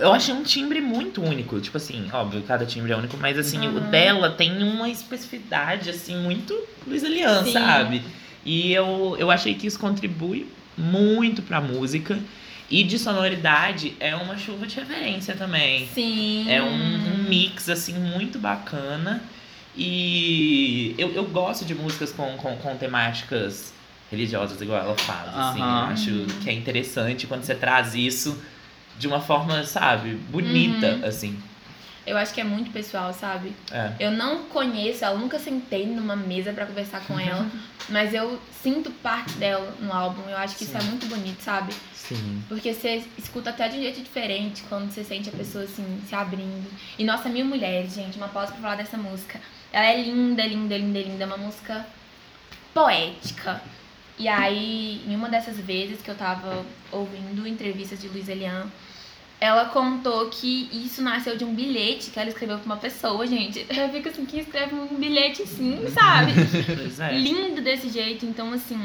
[0.00, 1.60] Eu- achei um timbre muito único.
[1.60, 3.90] Tipo assim, óbvio, cada timbre é único, mas assim, o Uhum.
[3.90, 7.52] dela tem uma especificidade, assim, muito Luísa Lian, Sim.
[7.52, 8.02] sabe?
[8.44, 10.46] E eu, eu achei que isso contribui
[10.78, 12.18] muito pra música.
[12.68, 15.86] E de sonoridade é uma chuva de referência também.
[15.94, 16.46] Sim.
[16.48, 16.66] É um,
[17.14, 19.22] um mix, assim, muito bacana.
[19.76, 23.72] E eu, eu gosto de músicas com, com, com temáticas
[24.10, 25.28] religiosas, igual ela faz.
[25.28, 25.84] Assim, Aham.
[25.86, 28.36] Eu acho que é interessante quando você traz isso
[28.98, 31.04] de uma forma, sabe, bonita, Uhum.
[31.04, 31.42] assim.
[32.06, 33.52] Eu acho que é muito pessoal, sabe?
[33.72, 33.92] É.
[33.98, 37.44] Eu não conheço ela, nunca sentei numa mesa pra conversar com ela,
[37.88, 40.22] mas eu sinto parte dela no álbum.
[40.30, 40.86] Eu acho que isso é Sim.
[40.88, 41.72] muito bonito, sabe?
[41.92, 42.44] Sim.
[42.48, 46.14] Porque você escuta até de um jeito diferente quando você sente a pessoa assim, se
[46.14, 46.70] abrindo.
[46.96, 49.40] E nossa, Mil Mulheres, gente, uma pausa pra falar dessa música.
[49.72, 51.24] Ela é linda, linda, linda, linda.
[51.24, 51.84] É uma música
[52.72, 53.60] poética.
[54.18, 58.66] E aí, em uma dessas vezes que eu tava ouvindo entrevistas de Luísa Elian,
[59.38, 63.66] ela contou que isso nasceu de um bilhete que ela escreveu pra uma pessoa, gente.
[63.68, 66.32] Eu fico assim, quem escreve um bilhete assim, sabe?
[66.74, 67.12] Pois é.
[67.12, 68.24] lindo desse jeito.
[68.24, 68.80] Então, assim,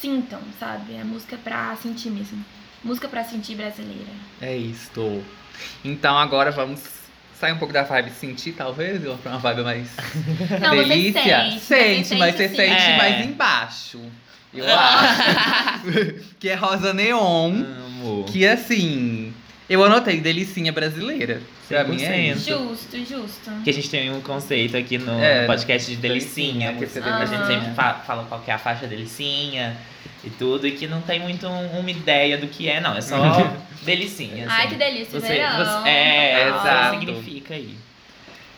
[0.00, 0.94] sintam, sabe?
[0.94, 2.44] É música pra sentir mesmo.
[2.84, 4.12] Música pra sentir brasileira.
[4.40, 5.24] É isto.
[5.84, 6.80] Então agora vamos
[7.40, 9.88] sair um pouco da vibe sentir, talvez, pra uma vibe mais
[10.60, 11.22] Não, você delícia.
[11.22, 12.96] sente, você sente, mas você sente É.
[12.96, 14.00] mais embaixo.
[14.54, 16.14] Eu acho.
[16.38, 17.52] que é Rosa Neon.
[17.52, 18.24] Amo.
[18.24, 19.32] Que assim.
[19.68, 21.40] Eu anotei delicinha brasileira.
[21.68, 22.36] Pra mim é 100%.
[22.36, 22.50] isso.
[22.50, 23.50] Justo, justo.
[23.64, 26.72] Que a gente tem um conceito aqui no É, podcast de delicinha.
[26.72, 29.76] delicinha, que você a gente sempre fa- fala qual que é a faixa delicinha.
[30.22, 32.94] e tudo, e que não tem muito um- uma ideia do que é, não.
[32.96, 33.16] É só
[33.84, 34.46] delicinha.
[34.48, 34.68] Ai, assim.
[34.70, 35.56] que delícia, Você, verão.
[35.82, 36.66] você, é, Exato.
[36.66, 37.00] exato.
[37.00, 37.74] significa aí.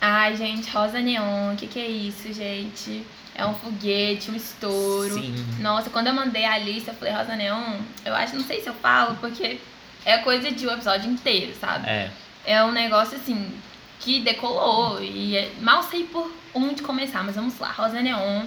[0.00, 3.02] Ai, gente, rosa neon, o que, que é isso, gente?
[3.38, 5.12] É um foguete, um estouro.
[5.14, 5.34] Sim.
[5.60, 8.68] Nossa, quando eu mandei a lista, eu falei rosa neon, eu acho, não sei se
[8.68, 9.58] eu falo, porque
[10.04, 11.86] é coisa de um episódio inteiro, sabe?
[11.88, 12.10] É.
[12.46, 13.52] É um negócio assim
[14.00, 17.72] que decolou e é- mal sei por onde começar, mas vamos lá.
[17.72, 18.44] Rosa Neon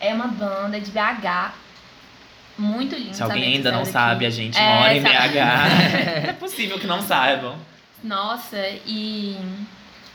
[0.00, 1.52] é uma banda de BH
[2.58, 3.14] muito linda.
[3.14, 5.14] Se alguém ainda não sabe, a gente É, mora em sabe?
[5.14, 5.36] BH.
[6.28, 7.56] é possível que não saibam.
[8.04, 9.36] Nossa, e,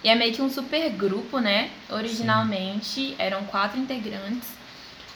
[0.04, 1.70] e é meio que um super grupo, né?
[1.90, 4.50] Originalmente eram quatro integrantes.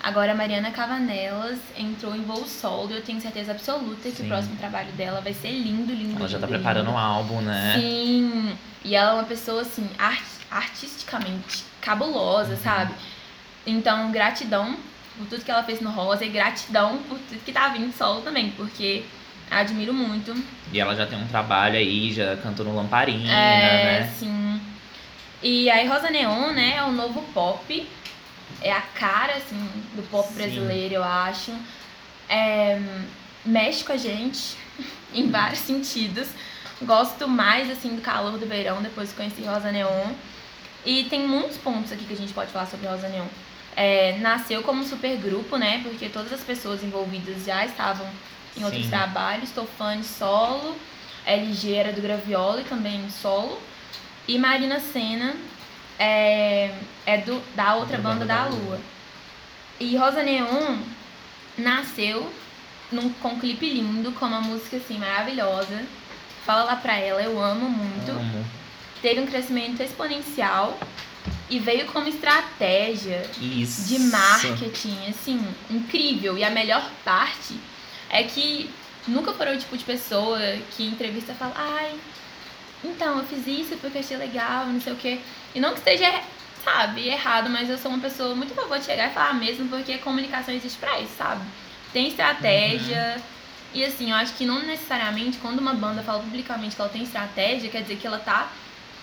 [0.01, 4.23] Agora a Mariana Cavanelas entrou em voo solo e eu tenho certeza absoluta que Sim.
[4.25, 7.41] o próximo trabalho dela vai ser lindo, lindo, Ela já tá lindo, preparando um álbum,
[7.41, 7.73] né?
[7.75, 10.21] Sim, e ela é uma pessoa assim, art-
[10.51, 12.57] artisticamente cabulosa, Uhum.
[12.57, 12.93] sabe?
[13.65, 14.77] Então, gratidão
[15.17, 18.21] por tudo que ela fez no Rosa e gratidão por tudo que tá vindo solo
[18.21, 19.03] também, porque
[19.49, 20.35] admiro muito.
[20.71, 24.13] E ela já tem um trabalho aí, já cantou no Lamparina, é, né?
[24.19, 24.61] sim.
[25.47, 27.87] E aí Rosa Neon, né, é o novo pop.
[28.63, 29.55] É a cara, assim,
[29.93, 30.33] do pop Sim.
[30.33, 31.53] brasileiro, eu acho.
[32.27, 32.81] É,
[33.45, 34.57] mexe com a gente
[35.13, 36.29] em vários sentidos.
[36.81, 40.13] Gosto mais, assim, do calor do verão, depois que conheci Rosa Neon.
[40.83, 43.27] E tem muitos pontos aqui que a gente pode falar sobre Rosa Neon.
[43.75, 48.07] É, nasceu como um super grupo, né, porque todas as pessoas envolvidas já estavam
[48.57, 48.89] em outros Sim.
[48.89, 49.49] trabalhos.
[49.49, 50.75] Stofani solo,
[51.23, 53.61] LG era do Gravioli também solo.
[54.27, 55.35] E Marina Senna
[55.99, 56.71] é,
[57.05, 58.79] é do, da outra banda, da Lua.
[59.79, 60.79] E Rosa Neon
[61.57, 62.31] nasceu
[62.91, 65.85] num, com um clipe lindo, com uma música assim maravilhosa.
[66.45, 68.11] Fala lá pra ela, eu amo muito.
[68.11, 68.45] Amo.
[69.01, 70.77] Teve um crescimento exponencial
[71.49, 73.87] e veio como estratégia Isso.
[73.87, 76.37] de marketing, assim, incrível.
[76.37, 77.55] E a melhor parte
[78.09, 78.69] é que
[79.07, 80.39] nunca foram o tipo de pessoa
[80.75, 81.93] que entrevista fala, ai,
[82.85, 85.19] então, eu fiz isso porque achei legal, não sei o quê.
[85.53, 86.21] E não que esteja,
[86.63, 89.67] sabe, errado, mas eu sou uma pessoa muito a favor de chegar e falar mesmo,
[89.69, 91.41] porque comunicação existe pra isso, sabe?
[91.93, 93.21] Tem estratégia.
[93.73, 97.03] E assim, eu acho que não necessariamente quando uma banda fala publicamente que ela tem
[97.03, 98.49] estratégia, quer dizer que ela tá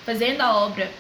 [0.05, 0.91] fazendo a obra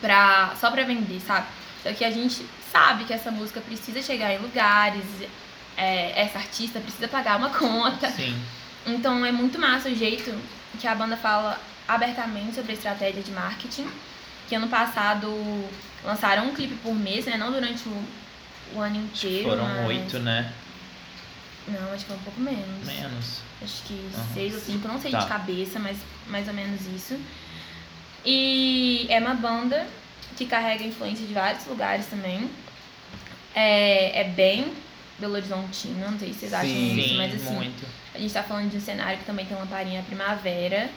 [0.00, 1.46] pra, só pra vender, sabe?
[1.82, 5.04] Só que a gente sabe que essa música precisa chegar em lugares,
[5.76, 8.08] é, essa artista precisa pagar uma conta.
[8.10, 8.40] Sim.
[8.86, 10.32] Então é muito massa o jeito
[10.80, 11.60] que a banda fala
[11.94, 13.86] abertamente sobre a estratégia de marketing.
[14.48, 15.28] Que ano passado
[16.04, 17.36] lançaram um clipe por mês, né?
[17.36, 18.04] Não durante o,
[18.74, 19.48] o ano inteiro.
[19.50, 20.52] Foram mas- oito, né?
[21.68, 22.84] Não, acho que foi um pouco menos.
[22.86, 23.40] Menos.
[23.62, 24.26] Acho que Aham.
[24.34, 25.18] seis ou cinco, não sei Tá.
[25.20, 27.16] de cabeça, mas mais ou menos isso.
[28.24, 29.86] E é uma banda
[30.36, 32.50] que carrega influência de vários lugares também.
[33.54, 34.72] É, é bem
[35.18, 37.86] Belo Horizontina, não sei se vocês acham Sim, isso, Sim, mas assim, muito.
[38.14, 40.90] a gente tá falando de um cenário que também tem lamparina primavera.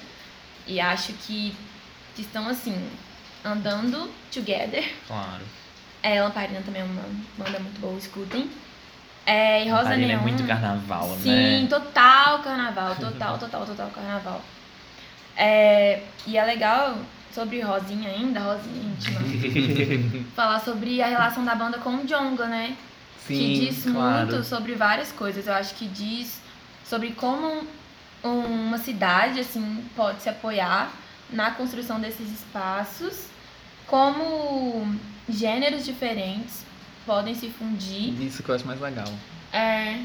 [0.68, 1.56] E acho que,
[2.16, 2.76] que estão assim,
[3.44, 4.92] andando together.
[5.08, 5.44] Claro.
[6.02, 7.04] É, Lamparina também é uma
[7.38, 8.50] banda muito boa, escutem.
[9.26, 10.20] É, e Rosa Lamparina Neon.
[10.20, 11.68] é muito carnaval, Sim, né?
[11.68, 14.42] total carnaval, total, total, total carnaval.
[15.36, 16.98] É, e é legal
[17.32, 19.20] sobre Rosinha ainda, Rosinha íntima,
[20.36, 22.76] falar sobre a relação da banda com o Jonga, né?
[23.28, 24.28] que diz claro.
[24.28, 25.48] muito sobre várias coisas.
[25.48, 26.40] Eu acho que diz
[26.84, 27.64] sobre como
[28.30, 30.92] uma cidade assim pode se apoiar
[31.30, 33.28] na construção desses espaços,
[33.88, 34.96] como
[35.30, 36.66] gêneros diferentes
[37.06, 38.20] podem se fundir.
[38.22, 39.12] Isso que eu acho mais legal.
[39.54, 40.00] É,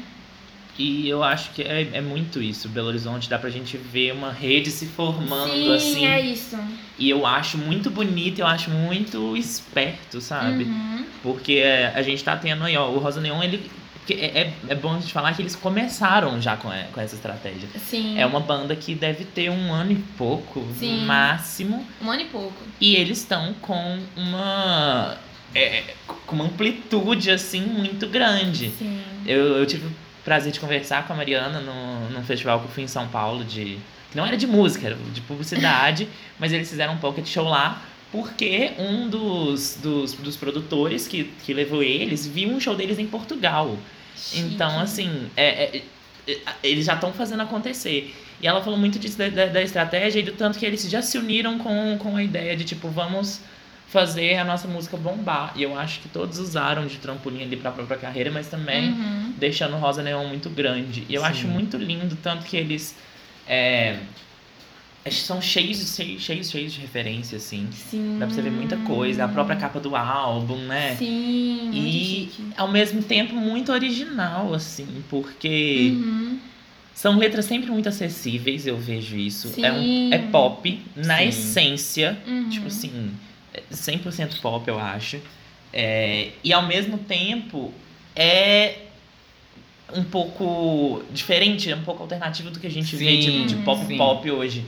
[0.77, 2.69] E eu acho que é, é muito isso.
[2.69, 6.05] Belo Horizonte dá pra gente ver uma rede se formando sim, assim.
[6.05, 6.57] é isso.
[6.97, 10.63] E eu acho muito bonito, eu acho muito esperto, sabe?
[10.63, 11.05] Uhum.
[11.21, 13.69] Porque é, a gente tá tendo aí, ó, o Rosa Neon, ele.
[14.09, 17.15] É, é, é bom a gente falar que eles começaram já com, é, com essa
[17.15, 17.69] estratégia.
[17.77, 18.17] Sim.
[18.17, 21.01] É uma banda que deve ter um ano e pouco, Sim.
[21.01, 21.85] no máximo.
[22.01, 22.55] Um ano e pouco.
[22.79, 25.17] E eles estão com uma.
[25.53, 25.93] é,
[26.25, 28.71] com uma amplitude, assim, muito grande.
[28.71, 29.01] Sim.
[29.25, 29.91] Eu, eu tive o
[30.23, 33.43] prazer de conversar com a Mariana no, num festival que eu fui em São Paulo
[33.43, 33.77] de.
[34.09, 36.07] que não era de música, era de publicidade,
[36.39, 37.81] mas eles fizeram um pocket show lá.
[38.11, 43.07] Porque um dos, dos, dos produtores que, que levou eles viu um show deles em
[43.07, 43.77] Portugal.
[44.35, 44.83] Então, Chique.
[44.83, 45.83] assim, é, é-
[46.27, 48.13] é- eles já estão fazendo acontecer.
[48.41, 51.01] E ela falou muito disso da, da, da estratégia e do tanto que eles já
[51.01, 53.39] se uniram com, com a ideia de, tipo, vamos
[53.87, 55.53] fazer a nossa música bombar.
[55.55, 59.33] E eu acho que todos usaram de trampolim ali pra própria carreira, mas também Uhum.
[59.37, 61.03] deixando o Rosa Neon muito grande.
[61.07, 61.27] E eu Sim.
[61.27, 62.95] acho muito lindo, tanto que eles.
[65.03, 67.67] É, são cheios, cheios, cheios, cheios de referência, assim.
[67.71, 68.17] Sim.
[68.19, 69.25] Dá pra você ver muita coisa.
[69.25, 70.95] A própria capa do álbum, né?
[70.95, 76.39] Sim, E ao mesmo tempo muito original, assim, porque Uhum.
[76.93, 79.53] são letras sempre muito acessíveis, eu vejo isso.
[79.63, 80.09] É, um, Sim.
[80.13, 81.27] é pop, na Sim.
[81.29, 82.49] essência, Uhum.
[82.49, 83.11] tipo assim,
[83.53, 85.19] é 100% pop, eu acho.
[85.73, 87.73] É, e ao mesmo tempo
[88.15, 88.75] é
[89.93, 93.55] um pouco diferente, é um pouco alternativo do que a gente vê de, Sim, de
[93.57, 93.97] pop sim.
[93.97, 94.63] pop hoje.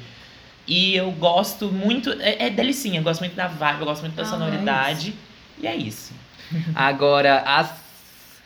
[0.68, 4.16] E eu gosto muito, é, é delicinha, eu gosto muito da vibe, eu gosto muito
[4.16, 5.14] da Ah, sonoridade.
[5.60, 6.14] E é isso.
[6.76, 7.70] Agora, as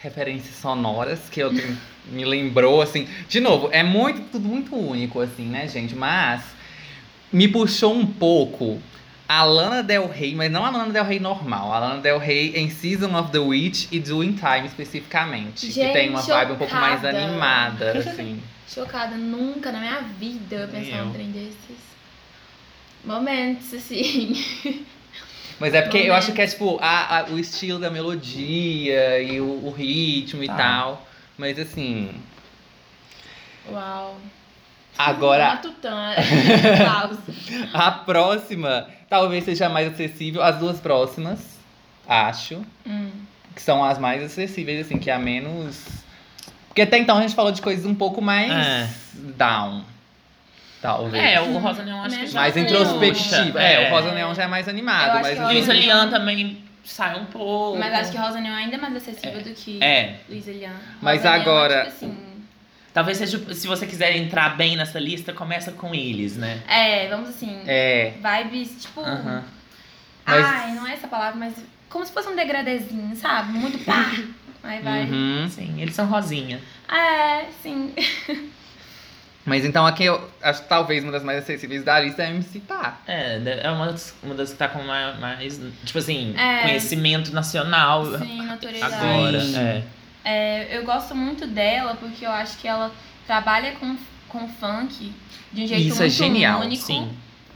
[0.01, 1.77] referências sonoras que eu tenho,
[2.07, 3.07] me lembrou, assim.
[3.27, 5.95] De novo, é muito, tudo muito único, assim, né, gente?
[5.95, 6.43] Mas
[7.31, 8.81] me puxou um pouco
[9.27, 11.73] a Lana Del Rey, mas não a Lana Del Rey normal.
[11.73, 15.67] A Lana Del Rey em Season of the Witch e Doing Time especificamente.
[15.67, 18.41] que Gente, tem uma vibe um pouco mais animada, assim.
[18.67, 21.05] Chocada, nunca na minha vida eu eu.
[21.05, 21.87] num trem desses.
[23.07, 24.33] Momentos, assim.
[25.59, 26.25] Mas é porque eu Momentos.
[26.25, 30.47] acho que é tipo a, a- o estilo da melodia e o, o ritmo e
[30.47, 30.55] Tá.
[30.55, 31.07] tal.
[31.37, 32.11] Mas assim.
[33.71, 34.17] Uau.
[34.97, 35.59] Agora.
[35.81, 37.19] Pausa.
[37.73, 40.41] A próxima talvez seja mais acessível.
[40.43, 41.39] As duas próximas,
[42.07, 43.09] acho, Hum.
[43.55, 45.83] que são as mais acessíveis, assim, que é a menos.
[46.67, 48.89] Porque até então a gente falou de coisas um pouco mais É.
[49.35, 49.83] down.
[50.81, 51.23] Talvez.
[51.23, 53.59] É, o Rosa Neon acho que já mais introspectiva.
[53.59, 53.67] Neon.
[53.67, 57.77] É, o Rosa Neon já é mais animado, mas Luísa Lian também sai um pouco.
[57.79, 60.17] Mas acho que Rosa Neon é ainda mais acessível do que É.
[60.29, 60.75] Luísa Lian.
[61.01, 62.17] Mas é, agora- tipo assim,
[62.93, 66.63] Talvez seja, se você quiser entrar bem nessa lista, começa com eles, né?
[66.67, 68.13] é, vamos assim, É.
[68.19, 69.01] vibes, tipo.
[69.01, 69.43] aham.
[70.25, 71.53] Mas- Ai, não é essa palavra, mas
[71.89, 73.51] como se fosse um degradezinho, sabe?
[73.53, 74.11] Muito pá.
[74.63, 75.03] Aí vai.
[75.03, 75.47] Uhum.
[75.47, 76.59] Sim, eles são rosinha.
[76.91, 77.93] É, sim.
[79.47, 82.59] Mas então aqui eu acho que talvez uma das mais acessíveis da lista é MC
[82.59, 82.99] Tá.
[83.07, 86.61] É, é uma das, uma das que tá com mais, mais tipo assim, É.
[86.63, 88.93] conhecimento nacional Sim, notoriedade.
[88.93, 89.39] agora.
[89.41, 89.57] Sim.
[89.57, 89.83] É.
[90.25, 92.91] É, eu gosto muito dela porque eu acho que ela
[93.25, 93.95] trabalha com,
[94.27, 95.13] com funk
[95.53, 96.83] de um jeito Isso é muito genial, único.
[96.83, 97.09] Sim.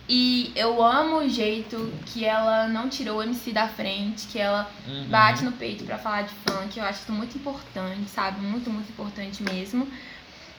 [0.08, 4.69] E eu amo o jeito que ela não tirou o MC da frente, que ela
[4.88, 5.06] Uhum.
[5.10, 6.77] bate no peito pra falar de funk.
[6.77, 8.41] Eu acho isso muito importante, sabe?
[8.41, 9.88] Muito, muito importante mesmo.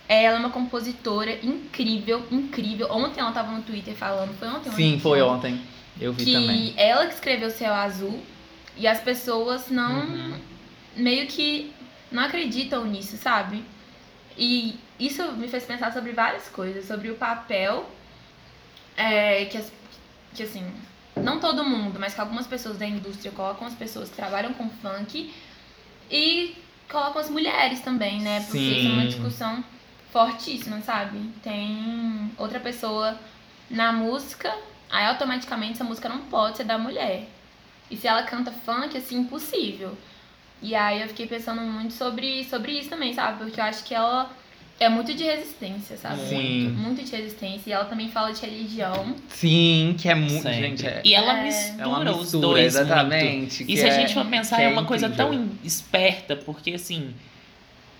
[0.08, 2.88] Ela é uma compositora incrível, incrível.
[2.90, 4.70] Ontem ela tava no Twitter falando, foi ontem?
[4.72, 5.00] Sim, ontem?
[5.00, 5.60] foi ontem.
[6.00, 6.74] Eu vi que também.
[6.76, 8.20] ela que escreveu Céu Azul
[8.76, 10.38] e as pessoas não Uhum.
[10.96, 11.72] meio que
[12.10, 13.64] não acreditam nisso, sabe?
[14.36, 17.88] E isso me fez pensar sobre várias coisas, sobre o papel
[18.96, 19.70] é, que, as,
[20.34, 20.64] que assim,
[21.22, 24.68] não todo mundo, mas que algumas pessoas da indústria colocam as pessoas que trabalham com
[24.68, 25.32] funk
[26.10, 26.54] e
[26.90, 28.40] colocam as mulheres também, né?
[28.40, 29.08] Porque isso é uma Sim.
[29.08, 29.64] discussão
[30.12, 31.18] fortíssima, sabe?
[31.42, 33.18] Tem outra pessoa
[33.70, 34.52] na música,
[34.90, 37.26] aí automaticamente essa música não pode ser da mulher.
[37.90, 39.96] E se ela canta funk, assim, impossível.
[40.60, 43.38] E aí eu fiquei pensando muito sobre, sobre isso também, sabe?
[43.44, 44.30] Porque eu acho que ela
[44.78, 46.20] é muito de resistência, sabe?
[46.28, 46.64] Sim.
[46.68, 47.70] Muito, muito de resistência.
[47.70, 49.14] E ela também fala de religião.
[49.28, 50.52] Sim, que é muito, Sempre.
[50.54, 50.86] gente.
[50.86, 51.42] É, E ela É.
[51.44, 52.86] mistura, é uma os mistura, dois muito.
[52.86, 53.62] exatamente.
[53.64, 55.26] E que se a é- gente for pensar, é é uma coisa incrível.
[55.32, 57.12] tão in- esperta, porque assim,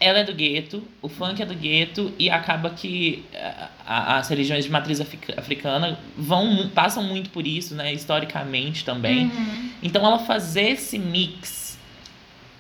[0.03, 4.29] ela é do gueto, o funk é do gueto, e acaba que a- a- as
[4.29, 9.27] religiões de matriz africa- africana vão, passam muito por isso, né, historicamente também.
[9.27, 9.71] Uhum.
[9.83, 11.79] Então ela fazer esse mix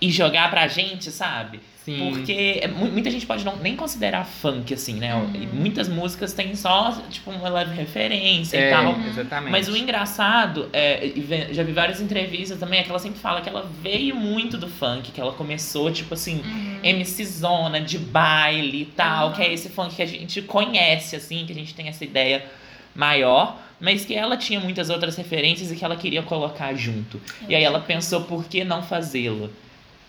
[0.01, 1.61] e jogar pra gente, sabe?
[1.85, 1.99] Sim.
[2.13, 5.15] Porque é mu- muita gente pode não, nem considerar funk, assim, né?
[5.17, 5.31] Uhum.
[5.35, 8.97] E muitas músicas têm só, tipo, uma leve referência é, e tal.
[9.01, 9.51] exatamente.
[9.51, 11.11] Mas o engraçado, é,
[11.51, 14.69] já vi várias entrevistas também, é que ela sempre fala que ela veio muito do
[14.69, 16.79] funk, que ela começou, tipo assim, Uhum.
[16.85, 19.33] MC Zona, de baile e tal, Uhum.
[19.35, 22.45] que é esse funk que a gente conhece, assim, que a gente tem essa ideia
[22.95, 27.21] maior, mas que ela tinha muitas outras referências e que ela queria colocar junto.
[27.49, 29.51] E aí ela pensou, por que não fazê-lo?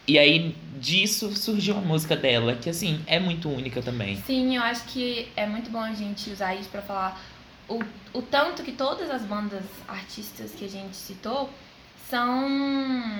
[0.08, 4.18] E aí disso surgiu a música dela, que assim, é muito única também.
[4.26, 7.22] Sim, eu acho que é muito bom a gente usar isso pra falar
[7.70, 7.82] o,
[8.14, 11.50] o tanto que todas as bandas artistas que a gente citou
[12.10, 13.14] são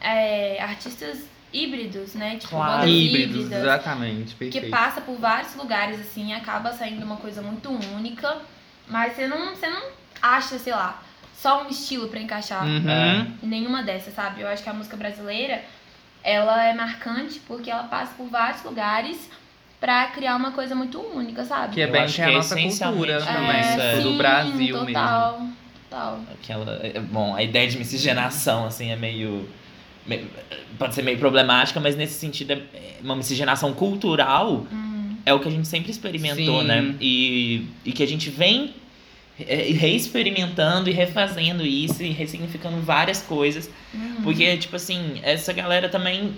[0.00, 1.18] é, artistas
[1.52, 2.36] híbridos, né?
[2.36, 2.72] Tipo, Claro.
[2.82, 3.62] bandas Híbridos, híbridas.
[3.62, 4.34] exatamente.
[4.34, 4.70] que Perfeito.
[4.70, 8.38] passa por vários lugares, assim, acaba saindo uma coisa muito única,
[8.88, 9.82] mas você não, você não
[10.22, 11.02] acha, sei lá,
[11.34, 13.36] só um estilo pra encaixar Uhum.
[13.42, 14.40] em nenhuma dessas, sabe?
[14.42, 15.62] Eu acho que a música brasileira,
[16.22, 19.28] ela é marcante porque ela passa por vários lugares
[19.80, 21.74] pra criar uma coisa muito única, sabe?
[21.74, 23.56] Que é bem que é a é nossa cultura também.
[23.56, 23.96] é.
[24.00, 24.86] do sim, Brasil mesmo.
[24.86, 25.42] total,
[25.88, 26.20] Total.
[26.34, 29.48] Aquela, é, bom, a ideia de miscigenação, assim, é meio,
[30.78, 32.60] Pode ser meio problemática, mas nesse sentido, é
[33.02, 35.16] uma miscigenação cultural Hum.
[35.26, 36.66] é o que a gente sempre experimentou, Sim.
[36.66, 36.94] né?
[37.00, 38.74] E, e que a gente vem é,
[39.48, 43.70] reexperimentando e refazendo isso e ressignificando várias coisas.
[43.94, 44.22] Uhum.
[44.22, 46.34] Porque, tipo assim, essa galera também.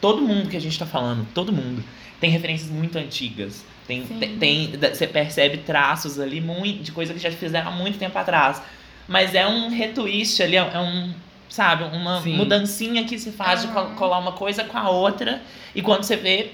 [0.00, 1.84] Todo mundo que a gente tá falando, todo mundo,
[2.18, 3.64] tem referências muito antigas.
[3.86, 4.02] Tem,
[4.38, 8.62] tem, você percebe traços ali muito, de coisa que já fizeram há muito tempo atrás.
[9.06, 11.12] Mas é um retwist ali, é é um.
[11.50, 12.36] Sabe, uma Sim.
[12.36, 13.74] mudancinha que se faz de Aham.
[13.74, 15.42] col- colar uma coisa com a outra.
[15.74, 16.52] E quando você vê,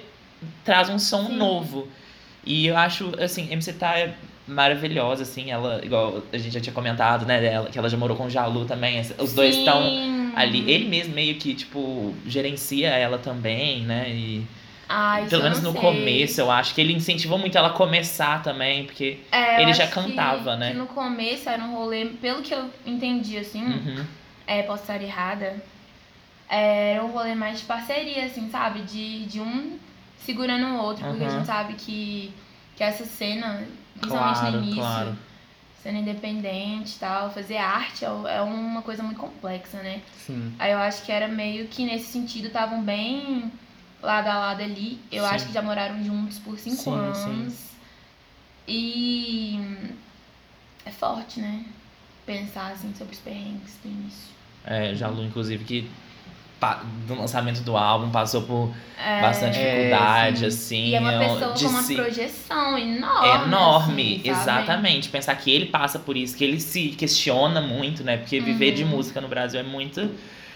[0.64, 1.36] traz um som Sim.
[1.36, 1.86] novo.
[2.44, 4.14] E eu acho, assim, MC Tá é
[4.47, 8.16] maravilhosa, assim, ela, igual a gente já tinha comentado, né, dela, que ela já morou
[8.16, 9.01] com o Jalu também.
[9.18, 9.82] Os dois estão
[10.36, 10.70] ali.
[10.70, 14.09] Ele mesmo meio que, tipo, gerencia ela também, né?
[14.11, 14.47] E
[14.88, 15.80] Ah, isso pelo menos no sei.
[15.80, 19.18] começo, eu acho que ele incentivou muito ela a começar também, porque.
[19.32, 20.70] É, ele já cantava, que, né?
[20.70, 24.05] Que no começo era um rolê, pelo que eu entendi, assim, Uhum.
[24.47, 25.57] é, posso estar errada,
[26.49, 28.82] era um rolê mais de parceria, assim, sabe?
[28.82, 29.78] De, de um
[30.18, 31.32] segurando o outro, porque a Uhum.
[31.34, 32.32] gente sabe que,
[32.76, 33.64] que essa cena,
[33.99, 35.16] principalmente Claro, no início, claro.
[35.82, 40.03] cena independente e tal, fazer arte é, é uma coisa muito complexa, né?
[40.26, 40.55] Sim.
[40.59, 43.51] Aí eu acho que era meio que nesse sentido estavam bem
[44.03, 45.01] lado a lado ali.
[45.11, 45.30] Eu Sim.
[45.34, 47.16] acho que já moraram juntos por cinco Sim, anos.
[47.18, 47.57] sim.
[48.68, 49.61] E
[50.84, 51.64] é forte, né?
[52.24, 54.34] Pensar assim sobre os perrengues do início.
[54.64, 55.88] É, Jalu, inclusive, que
[57.07, 60.47] do lançamento do álbum passou por É, bastante É, dificuldade, sim.
[60.47, 60.89] assim.
[60.89, 63.27] E é uma é, pessoa de com uma se- projeção enorme.
[63.29, 64.29] É enorme, assim, sabe?
[64.31, 65.09] exatamente.
[65.11, 68.17] Pensar que ele passa por isso, que ele se questiona muito, né?
[68.17, 68.91] Porque viver de Uhum.
[68.91, 70.11] música no Brasil é muito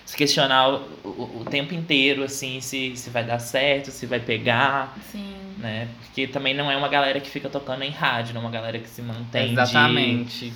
[0.04, 4.18] se questionar o, o- o tempo inteiro, assim, se, se vai dar certo, se vai
[4.18, 5.34] pegar, Sim.
[5.58, 5.86] né?
[6.00, 8.78] Porque também não é uma galera que fica tocando em rádio, não é uma galera
[8.78, 10.52] que se mantém de- Exatamente.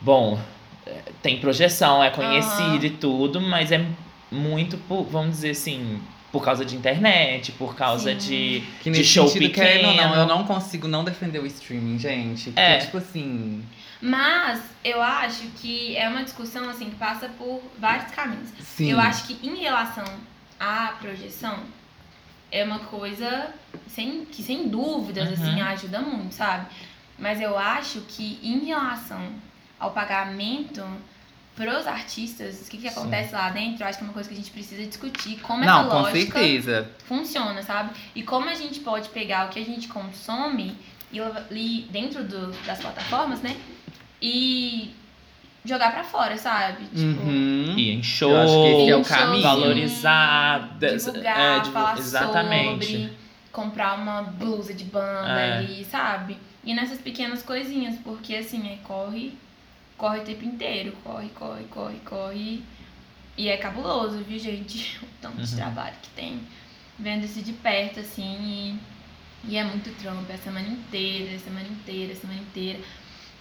[0.00, 0.38] Bom,
[0.86, 2.86] é, tem projeção, é conhecido Aham.
[2.86, 3.84] e tudo, mas é
[4.32, 6.02] muito, por, vamos dizer assim,
[6.32, 8.16] por causa de internet, por causa Sim.
[8.18, 9.66] de, Que de show sentido, pequeno.
[9.68, 12.44] querendo ou não, eu não consigo não defender o streaming, gente.
[12.44, 12.78] Porque, É.
[12.78, 13.62] tipo assim.
[14.00, 18.48] Mas eu acho que é uma discussão assim que passa por vários caminhos.
[18.60, 18.90] Sim.
[18.90, 20.04] Eu acho que em relação
[20.58, 21.56] à projeção
[22.50, 23.50] é uma coisa
[23.86, 25.34] sem, que sem dúvidas Uhum.
[25.50, 26.66] assim ajuda muito, sabe?
[27.18, 29.20] Mas eu acho que em relação
[29.78, 30.82] ao pagamento
[31.54, 32.98] pros artistas, o que, que Sim.
[33.00, 35.62] acontece lá dentro, eu acho que é uma coisa que a gente precisa discutir como
[35.64, 36.90] Não, essa com lógica certeza.
[37.06, 37.90] funciona, sabe?
[38.14, 40.74] E como a gente pode pegar o que a gente consome
[41.12, 43.54] e ali dentro do- das plataformas, né?
[44.20, 44.94] E
[45.64, 46.84] jogar pra fora, sabe?
[46.86, 47.74] Tipo, Uhum.
[47.76, 49.42] ir em show, Eu acho que é o caminho.
[49.42, 52.86] valorizar, divulgar, é, divu- falar exatamente.
[52.86, 53.12] sobre,
[53.52, 55.58] comprar uma blusa de banda É.
[55.58, 56.38] ali, sabe?
[56.64, 59.34] E nessas pequenas coisinhas, porque assim, é corre,
[60.02, 62.64] corre o tempo inteiro, corre, corre, corre, corre.
[63.38, 64.98] E é cabuloso, viu, gente?
[65.00, 65.56] O tanto de Uhum.
[65.56, 66.40] trabalho que tem.
[66.98, 68.36] Vendo isso de perto, assim,
[69.44, 72.80] e, e é muito trampo, é a semana inteira, a semana inteira, a semana inteira.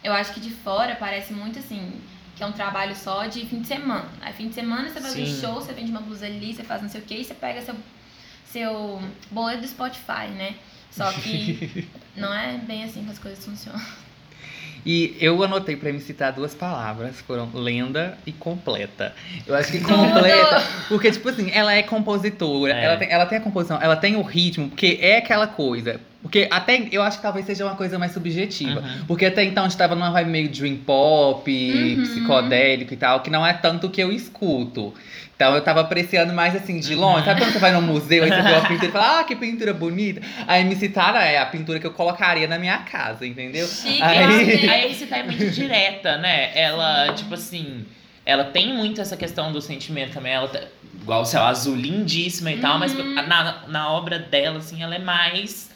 [0.04, 2.00] Eu acho que de fora parece muito assim,
[2.36, 4.08] que é um trabalho só de fim de semana.
[4.22, 5.42] Aí fim de semana você vai ver Sim.
[5.42, 7.60] show, você vende uma blusa ali, você faz não sei o que, e você pega
[7.64, 7.76] seu,
[8.46, 9.02] seu
[9.32, 10.56] boleto do Spotify, né?
[10.92, 13.82] Só que não é bem assim que as coisas funcionam.
[14.86, 19.14] E eu anotei pra me citar duas palavras, foram lenda e completa.
[19.46, 22.86] Eu acho que completa, porque tipo assim, ela é compositora, É.
[22.86, 26.00] Ela, tem, ela tem a composição, ela tem o ritmo, porque é aquela coisa.
[26.22, 28.80] Porque até eu acho que talvez seja uma coisa mais subjetiva.
[28.80, 29.06] Uhum.
[29.08, 32.04] Porque até então a gente tava numa vibe meio dream pop, Uhum.
[32.04, 34.94] psicodélico e tal, que não é tanto o que eu escuto.
[35.36, 37.20] Então eu tava apreciando mais assim, de longe.
[37.22, 37.26] Uhum.
[37.26, 39.36] Sabe quando você vai no museu e você vê uma pintura e fala, ah, que
[39.36, 40.22] pintura bonita?
[40.48, 43.68] Aí me citaram, é a pintura que eu colocaria na minha casa, entendeu?
[43.68, 44.70] Chique, Aí-.
[44.70, 46.52] A MC tá é muito direta, né?
[46.56, 47.84] Ela, tipo assim,
[48.24, 50.32] ela tem muito essa questão do sentimento também.
[50.34, 50.60] Ela tá,
[51.02, 53.16] igual o céu azul, lindíssima e tal, mas Uhum.
[53.16, 55.71] na, na obra dela, assim, ela é mais.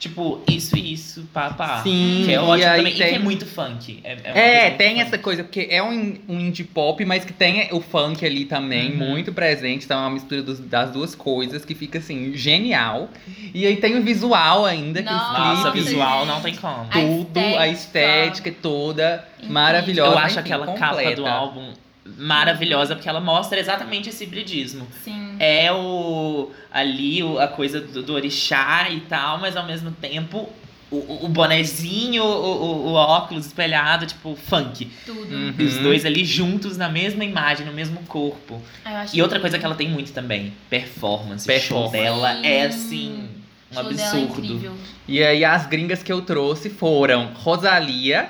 [0.00, 1.82] Tipo, isso e isso, pá, pá.
[1.82, 2.86] Sim, Que é e ótimo aí também.
[2.92, 4.00] E que tem- é muito funk.
[4.02, 5.00] É, é É, muito tem funk.
[5.02, 8.92] essa coisa, porque é um, um indie pop, mas que tem o funk ali também,
[8.92, 9.10] Uhum.
[9.10, 9.84] muito presente.
[9.84, 13.10] Então é uma mistura dos- das duas coisas que fica assim, genial.
[13.52, 16.80] E aí tem o visual ainda, que os Nossa, clipes, visual não tem como.
[16.84, 18.26] A tudo, a estética.
[18.26, 19.52] estética toda Incrível.
[19.54, 20.12] maravilhosa.
[20.12, 21.16] Eu acho enfim, aquela capa completa.
[21.16, 21.72] do álbum
[22.18, 24.86] maravilhosa, porque ela mostra exatamente esse hibridismo.
[25.04, 25.36] Sim.
[25.38, 30.48] É o ali o- a coisa do, do orixá e tal, mas ao mesmo tempo
[30.90, 34.90] o, o- bonezinho, o, o- o óculos espelhado, tipo, funk.
[35.06, 35.32] Tudo.
[35.34, 35.54] Uhum.
[35.58, 38.60] E os dois ali juntos na mesma imagem, no mesmo corpo.
[38.84, 41.48] Acho E outra coisa que ela tem muito também, performance.
[41.48, 41.92] O show Performance.
[41.92, 42.76] dela é Sim.
[42.76, 43.28] assim,
[43.70, 44.24] um show dela é absurdo.
[44.42, 44.72] incrível.
[45.06, 48.28] E aí as gringas que eu trouxe foram Rosalia,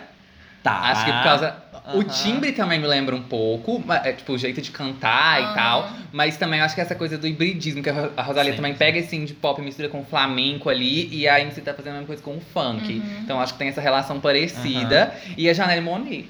[0.62, 0.80] Tá.
[0.90, 1.56] acho que por causa.
[1.94, 5.90] O timbre também me lembra um pouco, é, tipo, o jeito de cantar e tal.
[6.12, 8.72] Mas também acho que essa coisa do hibridismo, que a Ro- a Rosalia Sim, também
[8.72, 8.78] sim.
[8.78, 12.06] pega esse indie pop, mistura com flamenco ali, e a MC tá fazendo a mesma
[12.06, 12.92] coisa com o funk.
[12.98, 13.20] Uhum.
[13.22, 15.14] Então eu acho que tem essa relação parecida.
[15.36, 16.28] E a Janelle Monáe.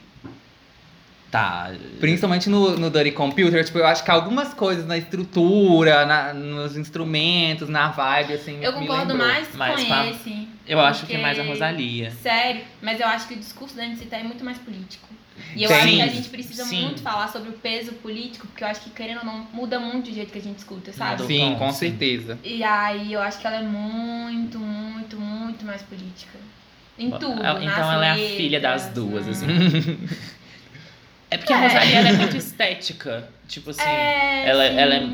[1.31, 1.71] Tá.
[2.01, 6.77] Principalmente no, no Dirty Computer, tipo, eu acho que algumas coisas na estrutura, na- nos
[6.77, 10.49] instrumentos, na vibe, assim, Eu concordo mais, Mais com a- esse.
[10.67, 12.11] Eu acho que porque- mais a Rosalia.
[12.21, 15.09] Sério, mas eu acho que o discurso da MC tá é muito mais político.
[15.57, 15.75] E eu Sim.
[15.75, 16.83] acho que a gente precisa Sim.
[16.83, 20.11] muito falar sobre o peso político, porque eu acho que, querendo ou não, muda muito
[20.11, 21.25] o jeito que a gente escuta, sabe?
[21.27, 22.39] Sim, com certeza.
[22.45, 26.39] E aí eu acho que ela é muito, muito, muito mais política.
[26.99, 27.43] Em tudo.
[27.43, 29.31] Ela- então ela é a letras, filha das duas, hum.
[29.31, 29.47] assim.
[31.33, 31.69] É porque a É.
[31.69, 33.29] Rosalia ela é muito estética.
[33.47, 35.09] Tipo assim, É, ela, ela é-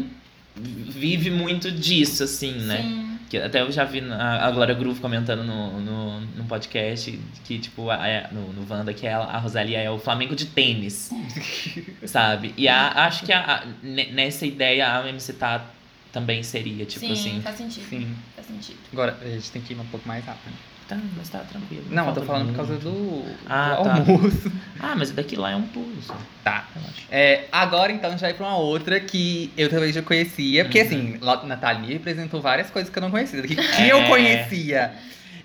[0.56, 2.80] vive muito disso, assim, né?
[2.82, 3.05] Sim.
[3.28, 7.58] Que até eu já vi a, a Glória Groove comentando no, no, no podcast que,
[7.58, 11.10] tipo, a- a- no, no Wanda, que ela, a Rosalia é o Flamengo de tênis.
[12.06, 12.54] sabe?
[12.56, 15.64] E a- acho que a- a- ne- nessa ideia a MC Tá
[16.12, 17.40] também seria, tipo sim, assim.
[17.42, 17.88] faz sentido.
[17.88, 18.16] Sim.
[18.34, 18.78] Faz sentido.
[18.92, 20.54] Agora, a gente tem que ir um pouco mais rápido.
[20.88, 21.84] Tá, mas tá tranquilo.
[21.90, 22.68] Não, eu tô falando por muito.
[22.68, 23.94] causa do, Ah, do tá.
[23.94, 24.52] almoço.
[24.78, 26.14] Ah, mas daqui lá é um pulso.
[26.44, 26.68] Tá.
[27.10, 30.64] É, agora, então, a gente vai pra uma outra que eu também já conhecia.
[30.64, 30.86] Porque, Uhum.
[30.86, 33.42] assim, Natália me representou várias coisas que eu não conhecia.
[33.42, 33.90] Que, que É.
[33.92, 34.92] eu conhecia.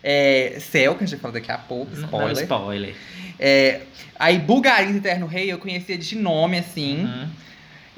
[0.04, 2.36] É, Céu, que a gente vai falar daqui a pouco, Não, spoiler.
[2.36, 2.96] Não, spoiler.
[3.40, 3.82] É,
[4.20, 7.04] aí, Bulgarim do Eterno Rei, eu conhecia de nome, assim.
[7.06, 7.28] Uhum.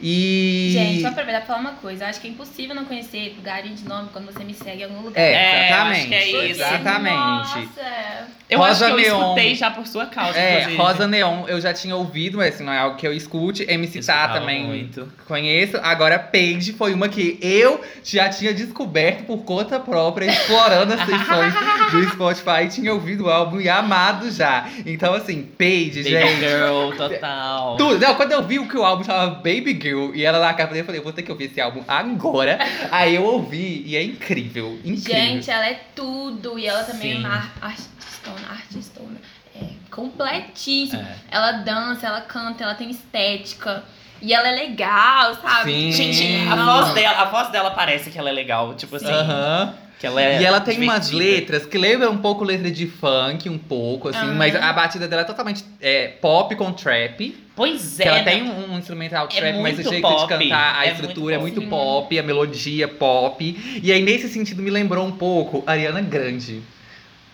[0.06, 0.70] E...
[0.74, 2.04] Gente, vou aproveitar pra falar uma coisa.
[2.04, 4.84] Eu acho que é impossível não conhecer lugares de nome quando você me segue em
[4.84, 5.20] algum lugar.
[5.22, 6.00] É, É, eu exatamente.
[6.00, 6.62] acho que é isso.
[6.62, 7.16] Exatamente.
[7.16, 8.28] Nossa!
[8.50, 9.22] Eu Rosa acho que eu Neon.
[9.24, 10.78] escutei já por sua causa, É, inclusive.
[10.84, 13.66] Rosa Neon eu já tinha ouvido, mas assim, não é algo que eu escute.
[13.68, 15.12] MC Eu Tá também muito.
[15.26, 15.78] conheço.
[15.82, 21.54] Agora, Paige foi uma que eu já tinha descoberto por conta própria, explorando as sessões
[21.92, 22.68] do Spotify.
[22.70, 24.68] Tinha ouvido o álbum e amado já.
[24.86, 26.40] Então, assim, Paige, Baby gente.
[26.42, 27.78] Girl, total.
[27.78, 28.00] Tudo.
[28.00, 30.70] Não, quando eu vi o que o álbum chamava Baby Girl e ela na capa
[30.74, 32.58] dele, eu falei, eu vou ter que ouvir esse álbum agora.
[32.92, 34.80] Aí eu ouvi e é incrível.
[34.84, 35.14] Incrível.
[35.16, 36.58] Gente, ela é tudo.
[36.60, 37.18] E ela também Sim.
[37.18, 38.48] é uma ar- artistona.
[38.50, 39.18] Artistona.
[39.56, 41.02] É completíssima.
[41.02, 41.16] É.
[41.32, 43.84] Ela dança, ela canta, ela tem estética.
[44.22, 45.92] E ela é legal, sabe?
[45.92, 46.14] Sim.
[46.14, 48.74] Gente, a voz, dela, a voz dela parece que ela é legal.
[48.74, 49.76] Tipo assim, Aham.
[50.00, 51.40] Que ela é E ela tem umas divertida.
[51.42, 54.36] letras que lembram um pouco letra de funk, um pouco, assim, Aham.
[54.36, 57.36] mas a batida dela é totalmente é, pop com trap.
[57.56, 58.08] Pois é.
[58.08, 60.86] ela tem um, um instrumental É trap, mas o muito jeito pop, de cantar, a
[60.88, 62.02] é estrutura é muito muito pop.
[62.08, 63.80] pop, a melodia pop.
[63.82, 66.62] E aí, nesse sentido, me lembrou um pouco Ariana Grande.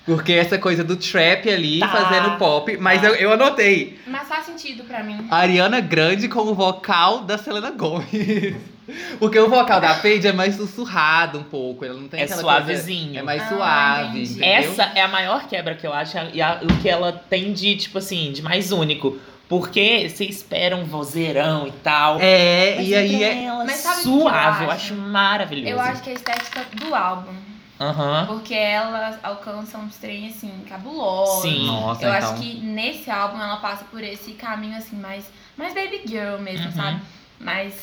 [0.06, 1.88] Porque essa coisa do trap ali Tá.
[1.88, 2.76] fazendo pop.
[2.78, 3.08] Mas Tá.
[3.10, 4.00] eu, eu anotei.
[4.08, 5.28] Mas faz sentido pra mim.
[5.30, 8.56] Ariana Grande com o vocal da Selena Gomez.
[9.20, 11.86] Porque o vocal da Paige é mais sussurrado um pouco.
[11.86, 13.06] Ela não tem É aquela suavezinho.
[13.06, 14.10] Coisa, é mais Ah, suave.
[14.22, 14.32] entendi.
[14.32, 14.50] entendeu?
[14.72, 17.76] Essa é a maior quebra que eu acho e a- o que ela tem de,
[17.76, 19.20] tipo assim, de mais único.
[19.48, 22.18] Porque você espera um vozeirão e tal.
[22.20, 23.44] É, Mas e aí é.
[23.46, 23.70] ela eu
[24.02, 24.86] suave, eu acho?
[24.86, 25.72] acho maravilhoso.
[25.72, 27.32] Eu acho que é a estética do álbum.
[27.80, 28.26] Aham.
[28.28, 31.44] Porque ela alcança uns trem, assim, cabulosos.
[31.44, 31.66] Sim.
[31.68, 32.32] Nossa, Eu então.
[32.34, 35.26] acho que nesse álbum ela passa por esse caminho, assim, mais,
[35.58, 36.72] mais baby girl mesmo, Uhum.
[36.74, 37.02] sabe?
[37.40, 37.74] Mais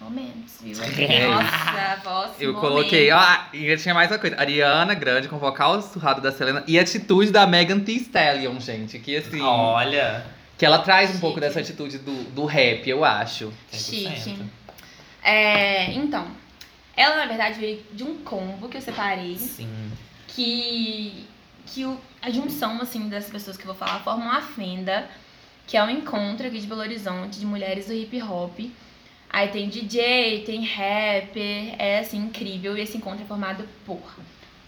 [0.00, 0.76] momentos, viu?
[0.82, 1.26] É.
[1.28, 3.22] Nossa, voz Eu coloquei, ó,
[3.52, 4.36] e tinha mais uma coisa.
[4.40, 8.98] Ariana Grande com vocal sussurrado da Selena e atitude da Megan Thee Stallion, gente.
[8.98, 9.40] Que assim.
[9.42, 10.24] Olha.
[10.56, 11.20] Que ela traz um Chique.
[11.20, 13.52] pouco dessa atitude do, do rap, eu acho.
[13.72, 13.76] 100%.
[14.22, 14.42] Chique.
[15.22, 16.26] É, então,
[16.96, 19.68] ela na verdade veio de um combo que eu separei, Sim.
[20.28, 21.26] que,
[21.66, 25.08] que o- a junção, assim, das pessoas que eu vou falar forma uma fenda,
[25.66, 28.58] que é um encontro aqui de Belo Horizonte de mulheres do hip hop.
[29.30, 32.76] Aí tem DJ, tem rapper, é assim, incrível.
[32.76, 34.00] E esse encontro é formado por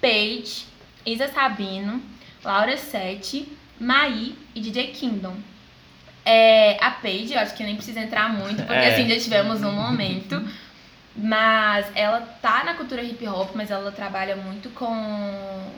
[0.00, 0.64] Paige,
[1.04, 2.02] Isa Sabino,
[2.42, 3.46] Laura Sete,
[3.78, 5.36] Maí e DJ Kingdom.
[6.24, 8.94] É, a Paige, eu acho que nem precisa entrar muito, porque É.
[8.94, 10.42] assim, já tivemos um momento.
[11.16, 15.70] Mas ela tá na cultura hip hop, mas ela trabalha muito com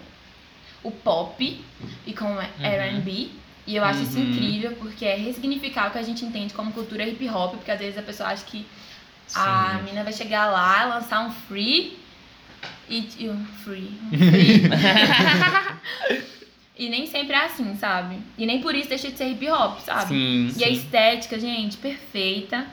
[0.82, 1.64] o pop
[2.06, 3.28] e com o R&B.
[3.66, 4.24] E eu acho isso Uhum.
[4.30, 7.78] incrível, porque é ressignificar o que a gente entende como cultura hip hop, porque às
[7.78, 8.66] vezes a pessoa acha que
[9.34, 9.84] a Sim.
[9.84, 11.98] mina vai chegar lá, lançar um free
[12.88, 14.62] e, e um free, um free.
[16.78, 18.18] e nem sempre é assim, sabe?
[18.38, 20.08] E nem por isso deixa de ser hip hop, sabe?
[20.08, 20.52] Sim.
[20.56, 20.72] E a Sim.
[20.72, 22.66] estética, gente, perfeita.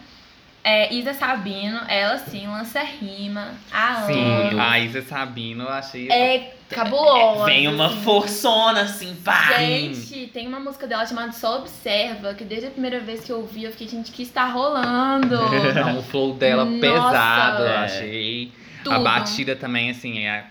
[0.68, 4.60] É, Isa Sabino, ela sim, lança rima há Sim.
[4.60, 6.12] A Isa Sabino, eu achei.
[6.12, 7.46] É cabulosa.
[7.46, 8.02] Vem uma assim.
[8.02, 9.60] forçona assim, pá.
[9.60, 13.42] Gente, tem uma música dela chamada Só Observa, que desde a primeira vez que eu
[13.42, 15.38] ouvi, eu fiquei, gente, que está rolando?
[15.76, 16.80] Não, o flow dela Nossa.
[16.82, 17.76] pesado, eu É.
[17.78, 18.52] achei.
[18.84, 18.96] Tudo.
[18.96, 20.46] A batida também, assim, é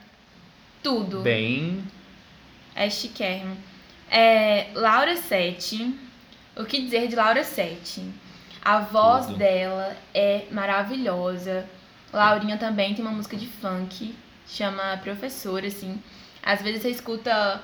[0.80, 1.22] Tudo.
[1.22, 1.82] bem.
[2.72, 3.56] É chiquérrimo.
[4.08, 5.92] É, Laura Sete,
[6.56, 8.00] O que dizer de Laura Sete?
[8.64, 9.38] A voz Tudo.
[9.38, 11.66] dela é maravilhosa.
[12.12, 14.14] Laurinha também tem uma música de funk,
[14.46, 16.02] chama Professora, assim.
[16.42, 17.60] Às vezes você escuta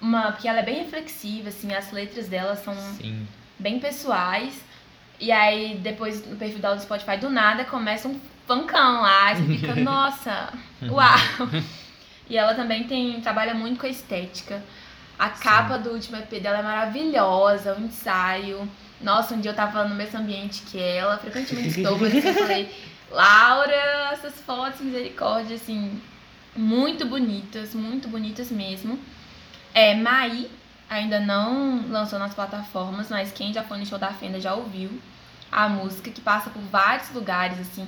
[0.00, 0.32] uma.
[0.32, 3.26] Porque ela é bem reflexiva, assim, as letras dela são Sim.
[3.58, 4.64] bem pessoais.
[5.18, 9.32] E aí, depois no perfil dela do Spotify, do nada começa um funkão lá.
[9.32, 11.18] E você fica, nossa, uau!
[12.28, 14.62] E ela também tem trabalha muito com a estética.
[15.18, 18.68] A capa do último EP dela é maravilhosa, o ensaio.
[19.00, 22.74] Nossa, um dia eu tava no mesmo ambiente que ela, frequentemente estou, mas eu falei,
[23.10, 26.00] Laura, essas fotos, misericórdia, assim,
[26.56, 28.98] muito bonitas, muito bonitas mesmo.
[29.74, 30.48] É, Mai
[30.88, 34.90] ainda não lançou nas plataformas, mas quem já foi no show da Fenda já ouviu
[35.52, 37.86] a música, que passa por vários lugares, assim.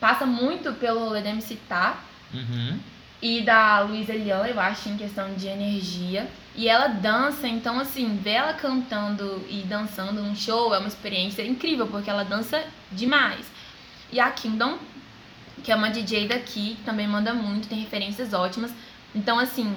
[0.00, 1.98] Passa muito pelo rolê da MC Tá
[2.34, 2.78] Uhum.
[3.22, 6.28] e da Luísa Lian, eu acho, em questão de energia.
[6.56, 11.42] E ela dança, então, assim, ver ela cantando e dançando num show é uma experiência
[11.42, 13.44] incrível, porque ela dança demais.
[14.10, 14.78] E a Kingdom,
[15.62, 18.72] que é uma DJ daqui, também manda muito, tem referências ótimas.
[19.14, 19.76] Então, assim,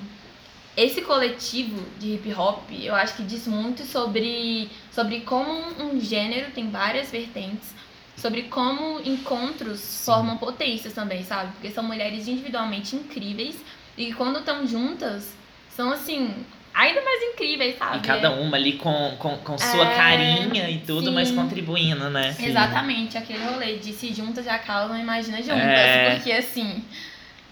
[0.77, 5.51] esse coletivo de hip hop, eu acho que diz muito sobre, sobre como
[5.83, 7.73] um gênero tem várias vertentes,
[8.15, 11.51] sobre como encontros formam potências também, sabe?
[11.51, 13.57] Porque são mulheres individualmente incríveis
[13.97, 15.33] e quando estão juntas
[15.69, 16.33] são assim,
[16.79, 17.97] ainda mais incríveis, sabe?
[17.97, 21.35] E cada uma ali com, com, com sua É, carinha e tudo, mas sim.
[21.35, 22.35] contribuindo, né?
[22.39, 25.57] Exatamente, aquele rolê de se juntas já calam, imagina juntas.
[25.57, 26.15] É.
[26.15, 26.83] Porque assim,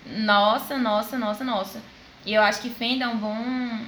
[0.05, 1.81] nossa, nossa, nossa, nossa.
[2.25, 3.37] E eu acho que Fenda é um bom,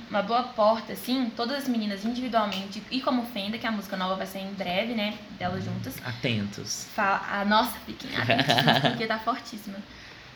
[0.10, 4.16] uma boa porta, assim, todas as meninas individualmente e como Fenda, que a música nova
[4.16, 5.14] vai ser em breve, né?
[5.38, 5.96] Delas juntas.
[6.06, 6.88] Atentos.
[6.96, 9.78] Fala, a nossa, fiquem atentíssimas, porque tá fortíssima.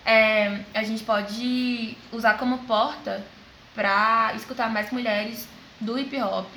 [0.05, 3.23] É, a gente pode usar como porta
[3.73, 5.47] pra escutar mais mulheres
[5.79, 6.55] do hip hop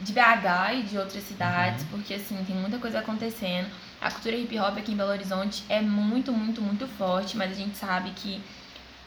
[0.00, 3.68] de BH e de outras cidades, porque assim, tem muita coisa acontecendo.
[4.00, 7.54] A cultura hip hop aqui em Belo Horizonte é muito, muito, muito forte, mas a
[7.54, 8.42] gente sabe que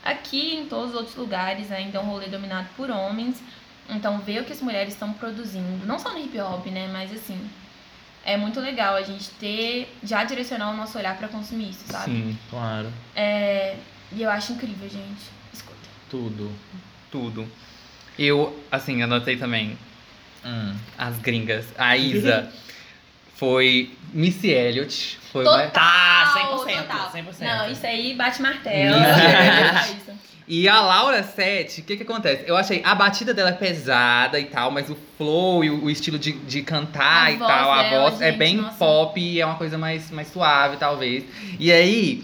[0.03, 3.41] aqui em todos os outros lugares ainda é um rolê dominado por homens.
[3.89, 7.11] Então, ver o que as mulheres estão produzindo, não só no hip hop, né, mas
[7.13, 7.39] assim,
[8.25, 12.05] é muito legal a gente ter, já direcionar o nosso olhar pra consumir isso, sabe?
[12.05, 12.91] Sim, Claro.
[13.15, 13.75] É,
[14.11, 15.34] e eu acho incrível, gente.
[16.15, 16.51] Tudo.
[17.11, 17.45] tudo.
[18.17, 19.77] Eu, assim, anotei também
[20.45, 20.73] Hum.
[20.97, 21.65] as gringas.
[21.77, 22.49] A Isa
[23.35, 25.19] foi Missy Elliott.
[25.31, 27.11] Foi Total, mais- Tá, 100%, total.
[27.11, 27.39] 100%.
[27.41, 28.95] Não, isso aí bate martelo.
[28.95, 30.15] É.
[30.47, 32.43] E a Laura Sete, o que que acontece?
[32.47, 35.89] Eu achei a batida dela é pesada e tal, mas o flow e o, o
[35.89, 38.77] estilo de, de cantar A e voz tal, a dela, voz é gente, bem nossa.
[38.77, 41.23] pop e é uma coisa mais, mais suave, talvez.
[41.59, 42.23] E aí,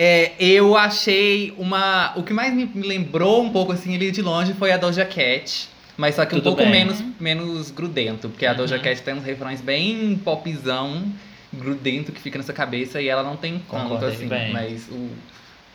[0.00, 2.12] é, eu achei uma.
[2.16, 5.68] O que mais me, lembrou um pouco assim ali de longe foi a Doja Cat.
[5.96, 6.70] Mas só que um Tudo pouco bem.
[6.70, 8.82] menos, menos grudento, porque a Doja Uhum.
[8.82, 11.12] Cat tem uns refrões bem popzão,
[11.52, 14.28] grudento que fica nessa cabeça e ela não tem tanto Concordei assim.
[14.28, 14.52] bem.
[14.52, 15.10] Mas o.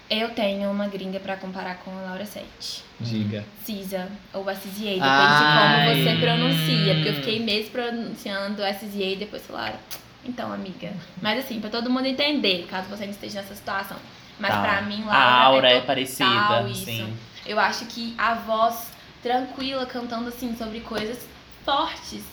[0.10, 2.84] Eu tenho uma gringa pra comparar com a Laura Sete.
[3.02, 3.44] Diga.
[3.66, 5.84] Cisa, ou SZA, depende Ai.
[5.84, 6.94] de como você pronuncia.
[6.96, 9.78] Porque eu fiquei meses pronunciando SZA e depois falaram.
[10.26, 10.94] Então, amiga.
[11.22, 13.98] Mas assim, pra todo mundo entender, caso você não esteja nessa situação.
[14.40, 14.62] Mas Tá.
[14.62, 16.86] pra mim, Laura A aura é, total parecida, isso.
[16.86, 17.18] sim.
[17.46, 21.28] Eu acho que a voz tranquila, cantando assim sobre coisas
[21.66, 22.24] fortes,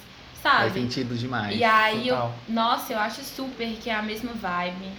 [0.40, 0.80] Faz sabe?
[0.80, 1.56] sentido demais.
[1.58, 4.90] E aí, eu, nossa, eu acho super que é a mesma vibe.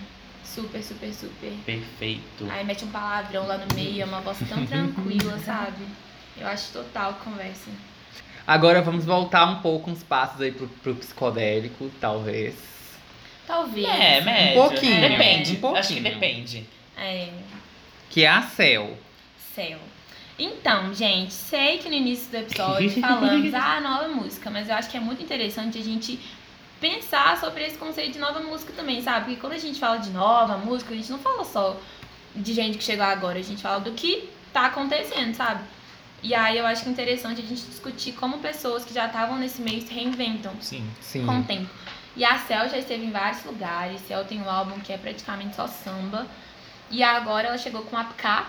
[0.43, 1.53] Super, super, super.
[1.65, 2.45] Perfeito.
[2.51, 5.85] Aí mete um palavrão lá no meio, é uma voz tão tranquila, sabe?
[6.37, 7.69] Eu acho total conversa.
[8.45, 12.55] Agora vamos voltar um pouco uns passos aí pro, pro psicodélico, talvez.
[13.51, 13.85] Talvez.
[13.85, 14.61] É, médio.
[14.61, 15.51] pouquinho, Depende.
[15.51, 15.79] um pouquinho.
[15.79, 16.65] Acho que depende.
[16.97, 17.27] É,
[18.09, 18.97] Que é a Cell.
[19.53, 19.77] céu.
[20.39, 24.89] Então, gente, sei que no início do episódio falamos, ah, nova música, mas eu acho
[24.89, 26.17] que é muito interessante a gente
[26.79, 29.25] pensar sobre esse conceito de nova música também, sabe?
[29.25, 31.77] Porque quando a gente fala de nova música, a gente não fala só
[32.33, 35.61] de gente que chegou agora, a gente fala do que tá acontecendo, sabe?
[36.23, 39.37] E aí eu acho que é interessante a gente discutir como pessoas que já estavam
[39.37, 40.87] nesse meio se reinventam Sim.
[41.01, 41.25] Sim.
[41.25, 41.69] com o tempo.
[42.15, 44.01] E a Cel já esteve em vários lugares.
[44.07, 46.27] Cel tem um álbum que é praticamente só samba.
[46.89, 48.47] E agora ela chegou com Apká,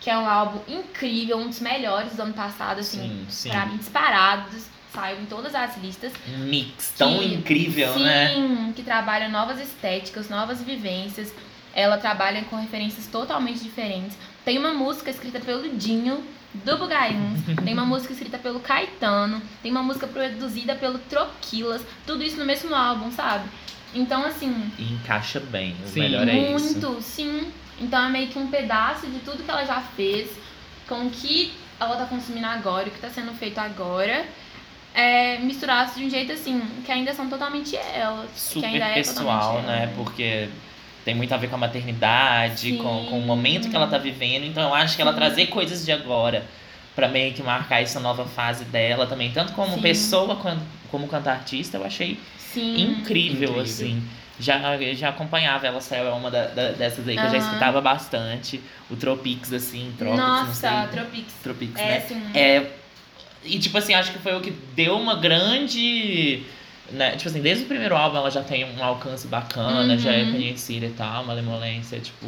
[0.00, 3.50] que é um álbum incrível, um dos melhores do ano passado, assim, Sim, sim.
[3.50, 4.66] pra mim, disparados.
[4.92, 6.12] Saiu em todas as listas.
[6.38, 8.72] Mix tão Que- incrível, Sim, né?
[8.76, 11.32] que trabalha novas estéticas, novas vivências.
[11.74, 14.16] Ela trabalha com referências totalmente diferentes.
[14.44, 16.22] Tem uma música escrita pelo Dinho,
[16.52, 17.40] do Bugarins.
[17.64, 19.40] tem uma música escrita pelo Caetano.
[19.62, 21.82] Tem uma música produzida pelo Troquilas.
[22.06, 23.48] Tudo isso no mesmo álbum, sabe?
[23.94, 25.74] Então, assim, E encaixa bem.
[25.84, 26.00] O Sim.
[26.00, 26.64] melhor é isso.
[26.80, 27.50] muito, sim.
[27.80, 30.30] Então é meio que um pedaço de tudo que ela já fez,
[30.88, 34.24] com o que ela tá consumindo agora, o que tá sendo feito agora.
[34.96, 38.30] é, misturasse de um jeito assim, que ainda são totalmente elas.
[38.32, 39.82] que Super ainda é pessoal, totalmente né?
[39.84, 39.92] ela.
[39.96, 40.48] Porque
[41.04, 42.78] tem muito a ver com a maternidade, Sim.
[42.78, 44.44] com, com o momento que ela tá vivendo.
[44.44, 45.18] Então eu acho que ela Sim.
[45.18, 46.44] trazer coisas de agora
[46.94, 49.80] pra meio que marcar essa nova fase dela também, tanto como Sim.
[49.82, 52.76] pessoa quanto, como cantar artista, eu achei Sim.
[52.92, 53.60] incrível, Incrível.
[53.60, 54.02] assim.
[54.38, 57.38] Já, eu já acompanhava ela, saiu é uma da- da- dessas aí que eu já
[57.38, 58.60] escutava bastante.
[58.90, 60.70] O Tropics, assim, Tropics, não sei.
[60.70, 61.34] Nossa, Tropics.
[61.42, 61.96] Tropics, É, né?
[61.98, 62.66] assim, É,
[63.44, 66.42] e tipo assim, acho que foi o que deu uma grande.
[66.90, 67.12] Né?
[67.16, 69.98] Tipo assim, desde o primeiro álbum ela já tem um alcance bacana, Uhum.
[69.98, 72.26] já é conhecida e tal, uma lemolência, tipo,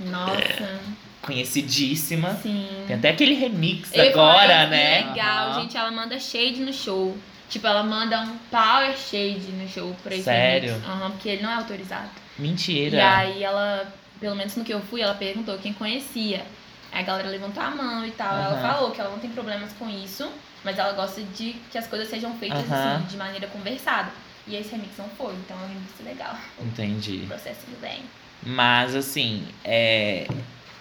[0.00, 0.80] Nossa,
[1.20, 2.34] conhecidíssima.
[2.42, 2.66] sim.
[2.86, 5.04] Tem até aquele remix Eu agora, falei, né?
[5.10, 5.60] Legal, Aham.
[5.62, 5.76] gente.
[5.76, 7.16] Ela manda shade no show.
[7.48, 10.72] Tipo, ela manda um power shade no show pra esse Sério?
[10.72, 10.88] remix.
[10.88, 12.08] Aham, porque ele não é autorizado.
[12.38, 12.96] Mentira.
[12.96, 16.44] E aí ela, pelo menos no que eu fui, ela perguntou quem conhecia.
[16.90, 18.36] Aí a galera levantou a mão e tal.
[18.38, 20.26] Ela falou que ela não tem problemas com isso,
[20.64, 22.96] mas ela gosta de que as coisas sejam feitas Aham.
[22.96, 24.10] assim, de maneira conversada.
[24.46, 26.36] E esse remix não foi, então é um remix legal.
[26.60, 27.22] Entendi.
[27.24, 28.00] O processo do bem.
[28.44, 30.26] Mas assim, é.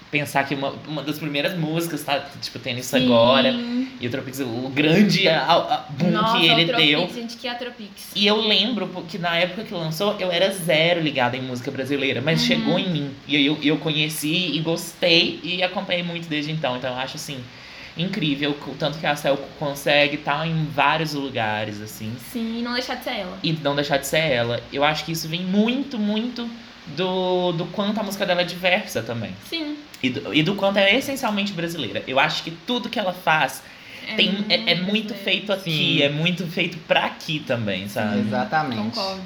[0.09, 3.05] Pensar que uma, uma das primeiras músicas tá, tipo, tendo isso Sim.
[3.05, 3.49] agora.
[3.97, 7.09] E o Tropics, o grande a, a boom Nossa, que ele o Tropics, deu.
[7.13, 8.11] gente, que é a Tropics.
[8.13, 12.19] E eu lembro que na época que lançou, eu era zero ligada em música brasileira,
[12.21, 12.47] mas Uhum.
[12.47, 13.15] chegou em mim.
[13.25, 16.75] E eu, eu conheci e gostei e acompanhei muito desde então.
[16.75, 17.41] Então eu acho assim,
[17.97, 22.73] incrível o tanto que a Cel consegue estar em vários lugares, assim, Sim, e não
[22.73, 23.37] deixar de ser ela.
[23.43, 24.61] e não deixar de ser ela.
[24.71, 26.49] Eu acho que isso vem muito, muito
[26.87, 29.35] do, do quanto a música dela é diversa também.
[29.49, 29.77] Sim.
[30.01, 32.03] E do, e do quanto é essencialmente brasileira.
[32.07, 33.61] Eu acho que tudo que ela faz
[34.15, 36.01] tem, é, é muito feito aqui, Sim.
[36.01, 38.19] é muito feito pra aqui também, sabe?
[38.19, 38.95] Exatamente.
[38.95, 39.21] Concordo.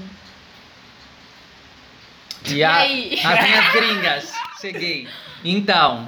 [2.47, 3.19] E a, aí?
[3.23, 4.33] as minhas gringas.
[4.61, 5.07] Cheguei.
[5.43, 6.07] Então,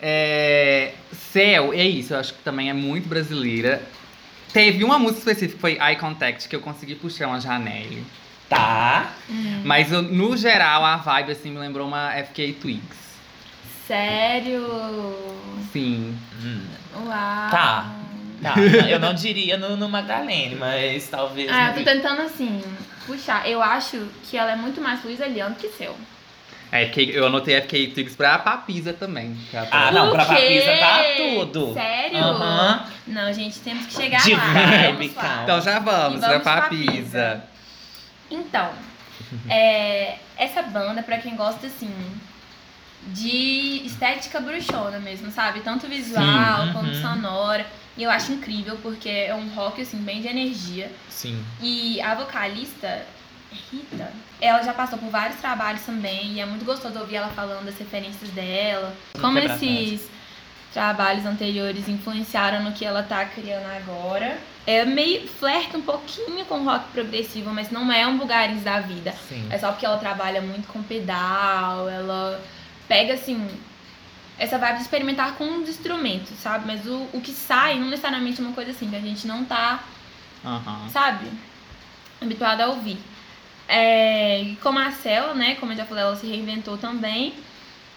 [0.00, 0.92] é,
[1.34, 2.14] Céu, é isso.
[2.14, 3.82] Eu acho que também é muito brasileira.
[4.52, 8.04] Teve uma música específica, que foi Eye Contact, que eu consegui puxar uma Janelle.
[8.48, 9.10] Tá.
[9.28, 9.62] Hum.
[9.64, 12.98] Mas eu- no geral, a vibe assim me lembrou uma FK Twigs.
[13.84, 14.64] Sério?
[15.72, 16.16] Sim.
[16.40, 16.62] Hum,
[17.04, 17.50] Uau.
[17.50, 17.90] Tá.
[18.40, 18.54] Tá,
[18.88, 21.50] eu não diria no, no Magdalene, mas talvez.
[21.50, 22.62] Ah, eu tô tentando assim,
[23.06, 23.48] puxar.
[23.48, 25.96] Eu acho que ela é muito mais Luísa Leão que seu.
[26.74, 29.36] É, FK, eu anotei FK Twigs pra Papisa também.
[29.52, 30.24] é a Ah, não, pra?
[30.24, 31.72] Papisa tá tudo.
[31.72, 32.18] Sério?
[32.18, 32.84] Aham.
[33.06, 34.42] Não, gente, temos que chegar De lá.
[34.44, 35.40] vibe, Vamos lá.
[35.44, 36.82] Então já vamos, pra vamos pra Papisa.
[36.90, 37.44] Papisa.
[38.28, 38.70] Então,
[39.48, 41.94] é, essa banda, pra quem gosta, assim,
[43.06, 45.60] de estética bruxona mesmo, sabe?
[45.60, 47.00] Tanto visual Sim, quanto uhum.
[47.00, 47.64] sonora.
[47.96, 50.90] E eu acho incrível, porque é um rock, assim, bem de energia.
[51.08, 51.40] Sim.
[51.62, 53.06] E a vocalista,
[53.70, 56.32] Rita, ela já passou por vários trabalhos também.
[56.32, 58.94] E é muito gostoso ouvir ela falando das referências dela.
[59.20, 60.08] Como esses
[60.72, 64.36] trabalhos anteriores influenciaram no que ela tá criando agora.
[64.66, 69.12] É meio flerta um pouquinho com rock progressivo, mas não é um Bulgarins da vida.
[69.28, 69.46] Sim.
[69.50, 72.42] É só porque ela trabalha muito com pedal, ela
[72.88, 73.48] pega assim
[74.36, 76.66] essa vibe de experimentar com os instrumentos, sabe?
[76.66, 79.44] Mas o, o que sai não necessariamente é uma coisa assim, que a gente não
[79.44, 79.84] tá
[80.90, 81.30] sabe?
[82.20, 82.98] Habituada a ouvir.
[83.68, 85.54] É, como a Cel, né?
[85.56, 87.34] Como eu já falei, ela se reinventou também.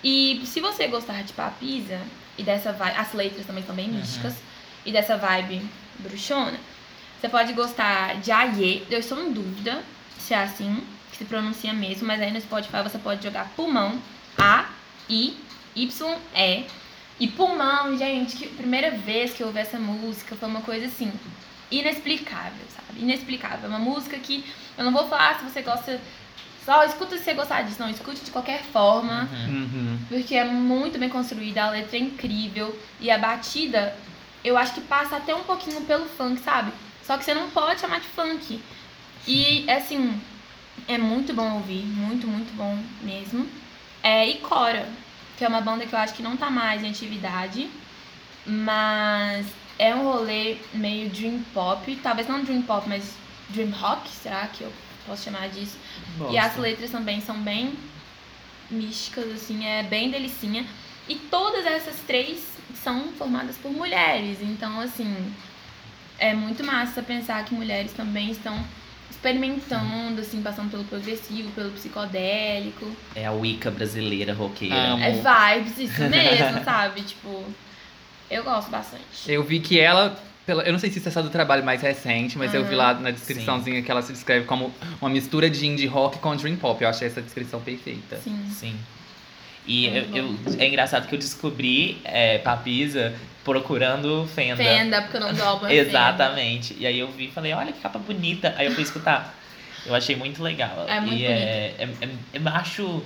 [0.03, 1.99] E se você gostar de Papisa
[2.37, 2.97] e dessa vibe.
[2.97, 3.95] As letras também são bem Uhum.
[3.95, 4.35] místicas.
[4.85, 5.61] E dessa vibe
[5.99, 6.57] bruxona,
[7.19, 8.85] você pode gostar de Aie.
[8.89, 9.83] Eu estou em dúvida
[10.17, 13.99] se é assim que se pronuncia mesmo, mas aí no Spotify você pode jogar pulmão.
[14.37, 14.69] A,
[15.09, 15.35] I,
[15.75, 16.65] Y, E.
[17.19, 21.11] E pulmão, gente, que primeira vez que eu ouvi essa música foi uma coisa assim,
[21.71, 23.01] inexplicável, sabe?
[23.01, 23.65] Inexplicável.
[23.65, 24.43] É uma música que
[24.77, 25.99] eu não vou falar se você gosta.
[26.65, 29.29] Só escuta se você gostar disso, não, escute de qualquer forma.
[29.31, 29.55] Uhum.
[29.55, 29.99] Uhum.
[30.09, 32.77] Porque é muito bem construída, a letra é incrível.
[32.99, 33.95] E a batida,
[34.43, 36.71] eu acho que passa até um pouquinho pelo funk, sabe?
[37.03, 38.61] Só que você não pode chamar de funk.
[39.25, 40.19] E, assim,
[40.87, 41.83] é muito bom ouvir.
[41.85, 43.47] Muito, muito bom mesmo.
[44.03, 44.87] É, e Cora,
[45.37, 47.69] que é uma banda que eu acho que não tá mais em atividade.
[48.45, 49.45] Mas
[49.79, 51.95] é um rolê meio dream pop.
[51.97, 53.13] Talvez não dream pop, mas
[53.49, 54.71] dream rock, será que eu
[55.05, 55.77] posso chamar disso?
[56.29, 57.73] E as letras também são bem
[58.69, 60.65] místicas, assim, é bem delicinha.
[61.07, 62.43] E todas essas três
[62.75, 64.39] são formadas por mulheres.
[64.41, 65.33] Então, assim,
[66.19, 68.61] é muito massa pensar que mulheres também estão
[69.09, 72.91] experimentando, assim, passando pelo progressivo, pelo psicodélico.
[73.15, 74.75] É a Wicca brasileira roqueira.
[74.75, 75.03] Amo.
[75.03, 77.01] É vibes, isso mesmo, sabe?
[77.01, 77.43] Tipo,
[78.29, 79.03] eu gosto bastante.
[79.27, 80.17] Eu vi que ela.
[80.47, 82.93] Eu não sei se isso é só do trabalho mais recente, mas eu vi lá
[82.93, 86.81] na descriçãozinha que ela se descreve como uma mistura de indie rock com dream pop.
[86.81, 88.17] Eu achei essa descrição perfeita.
[88.23, 88.45] Sim.
[88.49, 88.75] Sim.
[89.65, 93.13] E eu, eu- é engraçado que eu descobri é, Papisa
[93.43, 94.55] procurando Fenda.
[94.63, 95.89] Fenda, porque o nome do álbum é Fenda.
[95.89, 96.77] Exatamente.
[96.79, 98.53] E aí eu vi e falei, olha que capa bonita.
[98.57, 99.35] Aí eu fui escutar.
[99.85, 100.85] Eu achei muito legal.
[100.87, 103.03] É muito e é, é, é- Eu acho.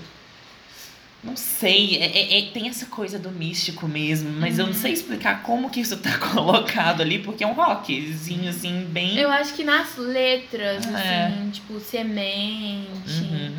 [1.24, 4.80] Não sei, é- é- é- tem essa coisa do místico mesmo, mas eu não Uhum.
[4.80, 9.18] sei explicar como que isso tá colocado ali, porque é um rockzinho, assim, bem.
[9.18, 11.28] Eu acho que nas letras, É.
[11.28, 13.56] assim, tipo, semente, Uhum.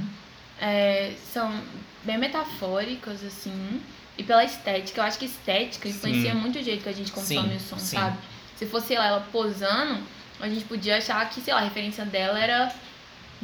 [0.61, 1.53] é, são
[2.05, 3.81] bem metafóricas, assim.
[4.19, 6.39] E pela estética, eu acho que estética influencia Sim.
[6.39, 7.97] muito o jeito que a gente consome Sim, o som, sim.
[7.97, 8.19] sabe?
[8.57, 9.99] Se fosse lá, ela posando,
[10.41, 12.73] a gente podia achar que, sei lá, a referência dela era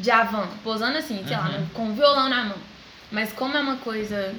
[0.00, 1.66] Javan, posando assim, sei lá, Uhum.
[1.72, 2.58] com o violão na mão.
[3.10, 4.34] Mas como é uma coisa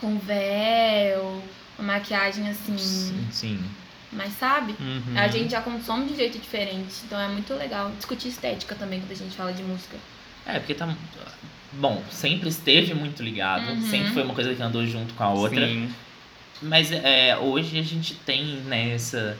[0.00, 1.42] com véu,
[1.78, 3.64] uma maquiagem assim, Sim, sim.
[4.12, 4.74] mas sabe?
[4.80, 5.16] Uhum.
[5.16, 6.94] A gente já consome de jeito diferente.
[7.04, 9.96] Então é muito legal discutir estética também quando a gente fala de música.
[10.44, 10.94] É, porque tá.
[11.74, 13.82] Bom, sempre esteve muito ligado, Uhum.
[13.88, 15.66] sempre foi uma coisa que andou junto com a outra.
[15.66, 15.88] Sim.
[16.60, 19.38] Mas é, hoje a gente tem né, essa,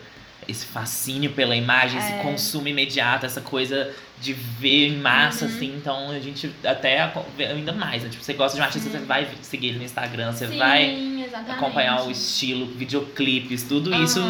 [0.49, 2.16] esse fascínio pela imagem, esse É.
[2.16, 5.51] consumo imediato, essa coisa de ver em massa, Uhum.
[5.57, 5.74] assim.
[5.76, 7.12] Então a gente até
[7.51, 8.09] ainda mais, né?
[8.09, 10.84] Tipo, você gosta de um artista, você vai seguir ele no Instagram, você Sim, vai
[11.26, 11.51] exatamente.
[11.53, 14.03] acompanhar o estilo, videoclipes, tudo Aham.
[14.03, 14.20] isso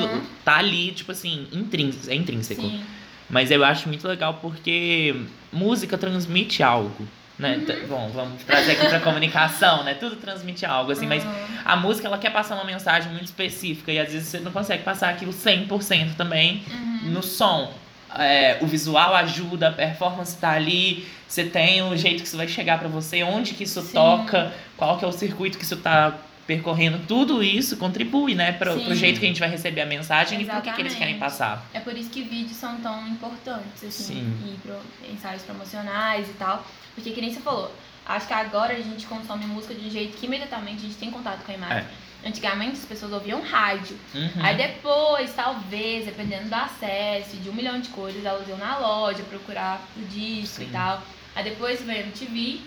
[0.45, 2.63] tá ali, tipo assim, intrínseco, é intrínseco.
[2.63, 2.81] Sim.
[3.29, 5.15] Mas eu acho muito legal porque
[5.53, 7.07] música transmite algo,
[7.43, 7.57] né?
[7.57, 7.65] Uhum.
[7.67, 9.95] T- Bom, vamos trazer aqui pra comunicação, né?
[9.95, 11.35] Tudo transmite algo, assim, mas Aham.
[11.65, 14.83] a música ela quer passar uma mensagem muito específica e às vezes você não consegue
[14.83, 17.11] passar aquilo 100% também Uhum.
[17.11, 17.73] no som.
[18.19, 22.47] É, o visual ajuda, a performance tá ali, você tem o jeito que isso vai
[22.47, 23.93] chegar pra você, onde que isso Sim.
[23.95, 26.13] toca, qual que é o circuito que isso tá
[26.47, 30.43] percorrendo, tudo isso contribui, né, pro, pro jeito que a gente vai receber a mensagem
[30.43, 31.19] e pro que, que eles querem Exatamente.
[31.39, 31.65] passar.
[31.73, 34.37] É por isso que vídeos são tão importantes, assim, Sim.
[34.45, 34.75] e pro,
[35.11, 36.67] ensaios promocionais e tal.
[36.95, 37.75] Porque que nem você falou,
[38.07, 41.11] acho que agora a gente consome música de um jeito que imediatamente a gente tem
[41.11, 41.85] contato com a imagem.
[42.25, 43.99] Antigamente as pessoas ouviam rádio.
[44.15, 44.31] Uhum.
[44.45, 49.23] Aí depois, talvez, dependendo do acesso, de um milhão de coisas, elas iam na loja
[49.25, 50.65] procurar o disco Sim.
[50.65, 51.03] e tal.
[51.35, 52.61] Aí depois veio a MTV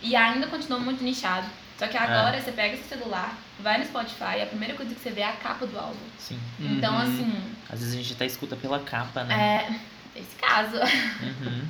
[0.00, 1.46] e ainda continuou muito nichado.
[1.78, 5.00] Só que agora você pega esse celular, vai no Spotify e a primeira coisa que
[5.00, 5.94] você vê é a capa do álbum.
[6.18, 6.40] Sim.
[6.58, 7.02] Então, Uhum.
[7.02, 9.68] assim, Às vezes a gente até escuta pela capa, né?
[10.14, 10.18] é.
[10.20, 10.76] Esse caso.
[10.76, 11.62] Uhum.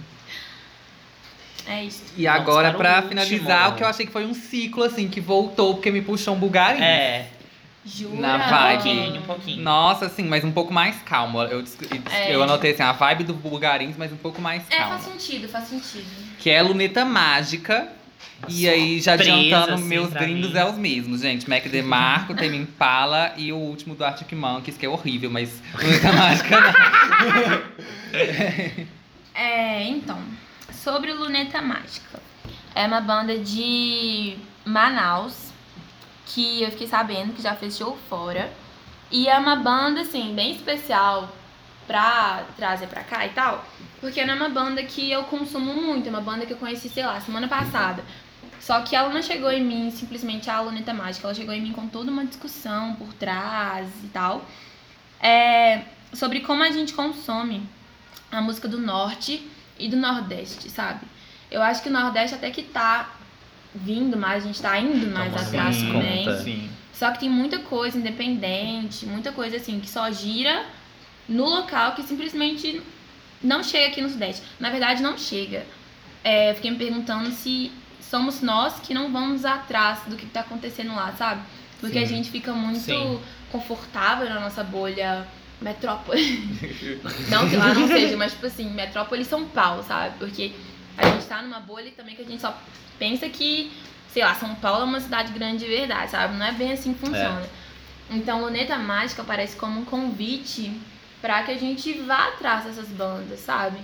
[1.69, 2.03] É isso.
[2.17, 3.09] E agora, para último.
[3.11, 6.35] finalizar, o que eu achei que foi um ciclo, assim, que voltou, porque me puxou
[6.35, 6.83] um Bulgari.
[6.83, 7.27] É,
[7.85, 8.17] Jura?
[8.21, 8.83] Na um vibe.
[8.83, 9.63] pouquinho, um pouquinho.
[9.63, 11.41] Nossa, assim, mas um pouco mais calmo.
[11.43, 11.63] Eu,
[12.13, 12.35] É.
[12.35, 14.99] eu anotei assim, a vibe do Bulgarins, mas um pouco mais É, calma.
[14.99, 16.05] faz sentido, faz sentido.
[16.39, 17.89] Que é Luneta Mágica.
[18.49, 20.59] E aí, já adiantando, assim, meus gringos mim.
[20.59, 21.49] é os mesmos, gente.
[21.51, 26.13] Mac DeMarco, Tame Impala e o último do Arctic Monkeys, que é horrível, mas Luneta
[26.13, 26.73] Mágica não.
[29.35, 30.19] É, então,
[30.79, 32.21] sobre Luneta Mágica.
[32.75, 35.51] É uma banda de Manaus,
[36.27, 38.53] que eu fiquei sabendo que já fez show fora.
[39.11, 41.29] E é uma banda, assim, bem especial
[41.87, 43.65] pra trazer pra cá e tal.
[44.01, 46.89] Porque não é uma banda que eu consumo muito, é uma banda que eu conheci,
[46.89, 48.05] sei lá, semana passada.
[48.61, 51.73] Só que ela não chegou em mim simplesmente a Luneta Mágica, ela chegou em mim
[51.73, 54.45] com toda uma discussão por trás e tal.
[55.21, 57.63] É, sobre como a gente consome
[58.31, 61.01] a música do norte e do nordeste, sabe?
[61.51, 63.11] Eu acho que o nordeste até que tá
[63.75, 66.25] vindo mais, a gente tá indo mais Tomando atrás mais também.
[66.25, 66.43] conta.
[66.43, 66.71] Sim.
[66.93, 70.65] Só que tem muita coisa independente, muita coisa assim que só gira
[71.29, 72.83] no local que simplesmente
[73.43, 74.43] não chega aqui no Sudeste.
[74.59, 75.65] Na verdade, não chega.
[76.25, 77.71] É, eu fiquei me perguntando se
[78.01, 81.43] somos nós que não vamos atrás do que tá acontecendo lá, sabe?
[81.81, 82.05] Porque Sim.
[82.05, 83.21] a gente fica muito Sim.
[83.53, 85.27] confortável na nossa bolha
[85.61, 86.23] metrópole.
[87.31, 90.19] não que lá não seja, mas tipo assim, metrópole São Paulo, sabe?
[90.19, 90.53] Porque
[90.97, 92.57] a gente tá numa bolha também que a gente só
[92.99, 93.73] pensa que,
[94.13, 96.37] sei lá, São Paulo é uma cidade grande de verdade, sabe?
[96.37, 97.49] Não é bem assim que funciona.
[98.11, 100.73] Então, Luneta Mágica parece como um convite
[101.21, 103.79] pra que a gente vá atrás dessas bandas, sabe?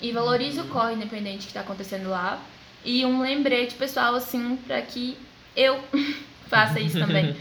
[0.00, 2.40] E valorize o corre independente que tá acontecendo lá.
[2.84, 5.16] E um lembrete pessoal, assim, pra que
[5.54, 5.82] eu
[6.48, 7.36] faça isso também.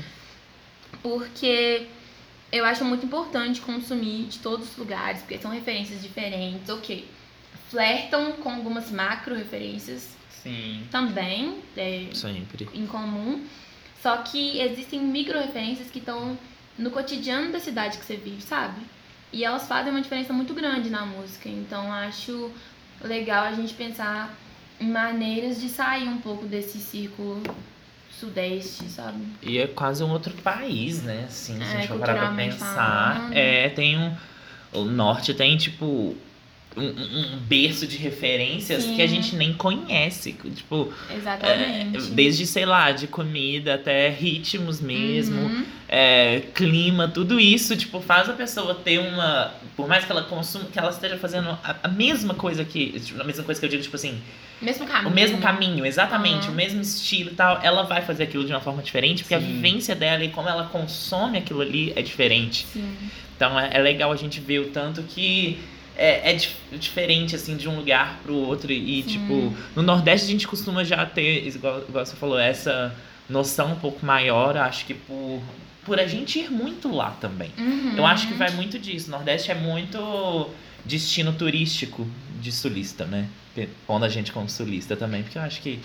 [1.02, 1.88] Porque
[2.52, 7.08] eu acho muito importante consumir de todos os lugares, porque são referências diferentes, ok.
[7.70, 10.88] Flertam com algumas macro referências Sim.
[10.90, 12.70] também, é, Sempre.
[12.74, 13.46] em comum.
[14.02, 16.38] Só que existem micro referências que estão
[16.78, 18.80] no cotidiano da cidade que você vive, sabe?
[19.34, 21.50] E elas fazem uma diferença muito grande na música.
[21.50, 22.52] Então acho
[23.02, 24.34] legal a gente pensar
[24.80, 27.42] em maneiras de sair um pouco desse círculo
[28.20, 29.24] sudeste, sabe?
[29.42, 31.26] E é quase um outro país, né?
[31.28, 33.16] Assim, se a É, gente for parar pra pensar.
[33.16, 33.34] falando.
[33.34, 34.16] É, tem um.
[34.74, 36.16] O norte tem, tipo.
[36.78, 38.96] Um, um- berço de referências Sim.
[38.96, 40.34] que a gente nem conhece.
[40.34, 42.12] Tipo, é, Exatamente.
[42.12, 45.66] desde, sei lá, de comida até ritmos mesmo, Uhum.
[45.90, 49.54] é, clima, tudo isso, tipo, faz a pessoa ter uma.
[49.76, 53.00] Por mais que ela consuma, que ela esteja fazendo a, a mesma coisa que.
[53.00, 54.20] tipo, a mesma coisa que eu digo, tipo assim,
[54.62, 55.10] Mesmo caminho.
[55.12, 56.52] o mesmo caminho, exatamente, Aham.
[56.52, 59.40] o mesmo estilo e tal, ela vai fazer aquilo de uma forma diferente, porque a
[59.40, 59.46] Sim.
[59.54, 62.66] vivência dela e como ela consome aquilo ali é diferente.
[62.74, 62.96] Sim.
[63.36, 65.60] Então é, é legal a gente ver o tanto que
[65.98, 68.72] é, é dif- diferente, assim, de um lugar pro outro.
[68.72, 69.10] E, Sim.
[69.10, 72.96] tipo, no Nordeste a gente costuma já ter, igual, igual você falou, essa
[73.30, 75.42] noção um pouco maior, acho que por,
[75.84, 77.52] por a gente ir muito lá também.
[77.58, 77.96] Uhum.
[77.98, 79.10] Eu acho que vai muito disso.
[79.12, 80.50] Nordeste é muito
[80.86, 82.08] destino turístico
[82.40, 83.28] de sulista, né?
[83.88, 85.80] Pondo a gente como sulista também, porque eu acho que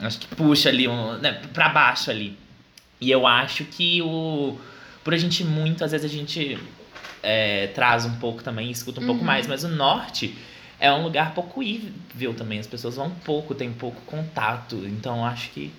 [0.00, 2.36] acho que puxa ali um, né, para baixo ali.
[2.98, 4.58] E eu acho que o
[5.04, 6.58] por a gente ir muito, às vezes a gente
[7.28, 9.26] é, traz um pouco também, escuta um pouco Uhum.
[9.26, 10.36] mais, mas o norte
[10.78, 12.58] é um lugar pouco ível também.
[12.60, 14.76] As pessoas vão pouco, tem pouco contato.
[14.86, 15.72] Então acho que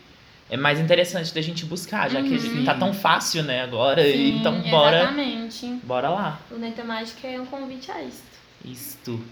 [0.49, 2.65] é mais interessante da gente buscar, já que a gente Uhum.
[2.65, 4.03] tá tão fácil, né, agora.
[4.03, 5.65] Sim, então bora Exatamente.
[5.83, 6.39] Bora lá.
[6.51, 8.23] O Neta Mágica é um convite a isso.
[8.65, 9.23] Isto.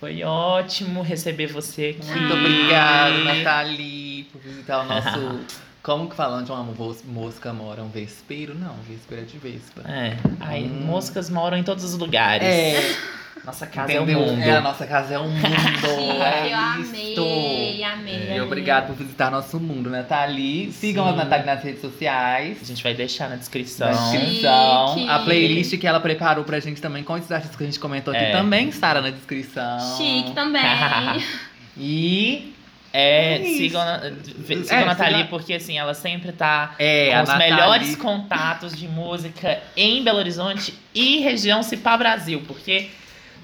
[0.00, 2.06] Foi ótimo receber você aqui.
[2.10, 5.40] Muito obrigado, Nathalie, por visitar o nosso.
[5.84, 8.54] Como que falando de uma mo- mosca mora um vespeiro?
[8.54, 9.82] Não, vespeiro é de vespa.
[9.86, 10.16] É.
[10.40, 10.86] Ai, Hum.
[10.86, 12.48] moscas moram em todos os lugares.
[12.48, 12.96] É,
[13.44, 14.18] Nossa casa entendeu?
[14.18, 14.42] é o mundo.
[14.42, 16.22] É, a nossa casa é um mundo.
[16.22, 17.20] é eu isto.
[17.20, 18.16] amei, amei.
[18.16, 18.40] E amei.
[18.40, 20.72] obrigado por visitar nosso mundo, Nathalie.
[20.72, 21.12] Sigam Sim.
[21.12, 22.56] a Nathalie nas redes sociais.
[22.62, 23.86] A gente vai deixar na descrição.
[23.92, 24.94] Na descrição.
[24.94, 25.08] Chique.
[25.10, 28.14] A playlist que ela preparou pra gente também, com esses artistas que a gente comentou
[28.14, 28.32] aqui, É.
[28.32, 29.78] também estará na descrição.
[29.98, 30.62] Chique também.
[31.76, 32.53] E
[32.96, 34.00] É, É sigam, a-
[34.46, 37.96] sigam É, a Nathalie, siga- porque assim, ela sempre tá é, com os Nathalie- melhores
[37.96, 42.88] contatos de música em Belo Horizonte e região Cipá Brasil, porque,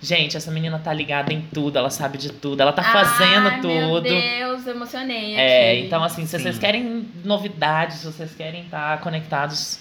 [0.01, 3.61] gente, essa menina tá ligada em tudo, ela sabe de tudo, ela tá fazendo Ai,
[3.61, 4.03] tudo.
[4.03, 5.35] Meu Deus, eu emocionei.
[5.35, 5.81] É, aqui.
[5.87, 6.45] então assim, se Sim.
[6.45, 9.81] vocês querem novidades, se vocês querem estar conectados,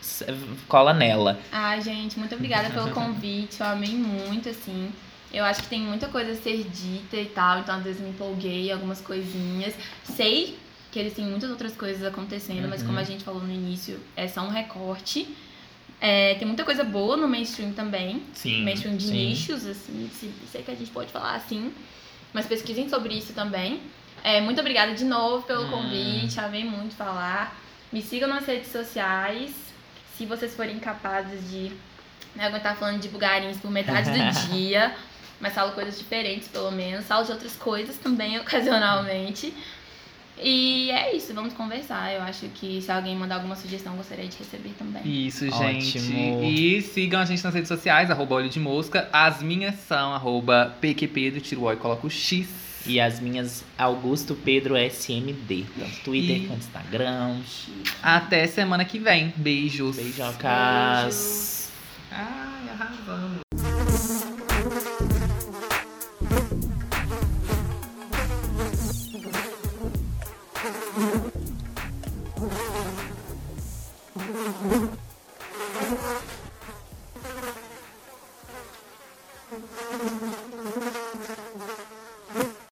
[0.00, 0.24] s-
[0.66, 1.38] cola nela.
[1.52, 3.60] Ai, gente, muito obrigada pelo convite.
[3.60, 4.90] Eu amei muito, assim.
[5.32, 8.10] Eu acho que tem muita coisa a ser dita e tal, então às vezes me
[8.10, 9.74] empolguei algumas coisinhas.
[10.04, 10.58] Sei
[10.90, 12.88] que eles têm muitas outras coisas acontecendo, mas Uhum.
[12.88, 15.26] como a gente falou no início, é só um recorte.
[16.00, 18.22] É, tem muita coisa boa no mainstream também.
[18.34, 18.62] Sim.
[18.64, 19.12] mainstream de sim.
[19.28, 21.72] nichos, assim, se, sei que a gente pode falar assim.
[22.34, 23.80] Mas pesquisem sobre isso também.
[24.24, 25.70] É, muito obrigada de novo pelo Hum.
[25.70, 27.56] convite, amei muito falar.
[27.92, 29.52] Me sigam nas redes sociais.
[30.16, 31.72] Se vocês forem capazes de
[32.34, 34.16] né, aguentar falando de bugarins por metade do
[34.52, 34.94] dia,
[35.42, 39.52] mas falo coisas diferentes pelo menos, falo de outras coisas também ocasionalmente.
[40.44, 42.12] E é isso, vamos conversar.
[42.14, 45.02] Eu acho que se alguém mandar alguma sugestão, gostaria de receber também.
[45.04, 45.98] Isso, gente.
[45.98, 46.42] Ótimo.
[46.42, 49.08] E sigam a gente nas redes sociais, arroba olho de mosca.
[49.12, 52.48] As minhas são arroba PQP do tiro O e coloca o X.
[52.86, 55.64] E as minhas, Augusto Pedro SMD.
[55.78, 57.36] Tanto Twitter E- quanto Instagram.
[58.02, 59.32] Até semana que vem.
[59.36, 59.94] Beijos.
[59.96, 61.70] Beijocas.
[62.10, 63.51] Ai, arrasamos.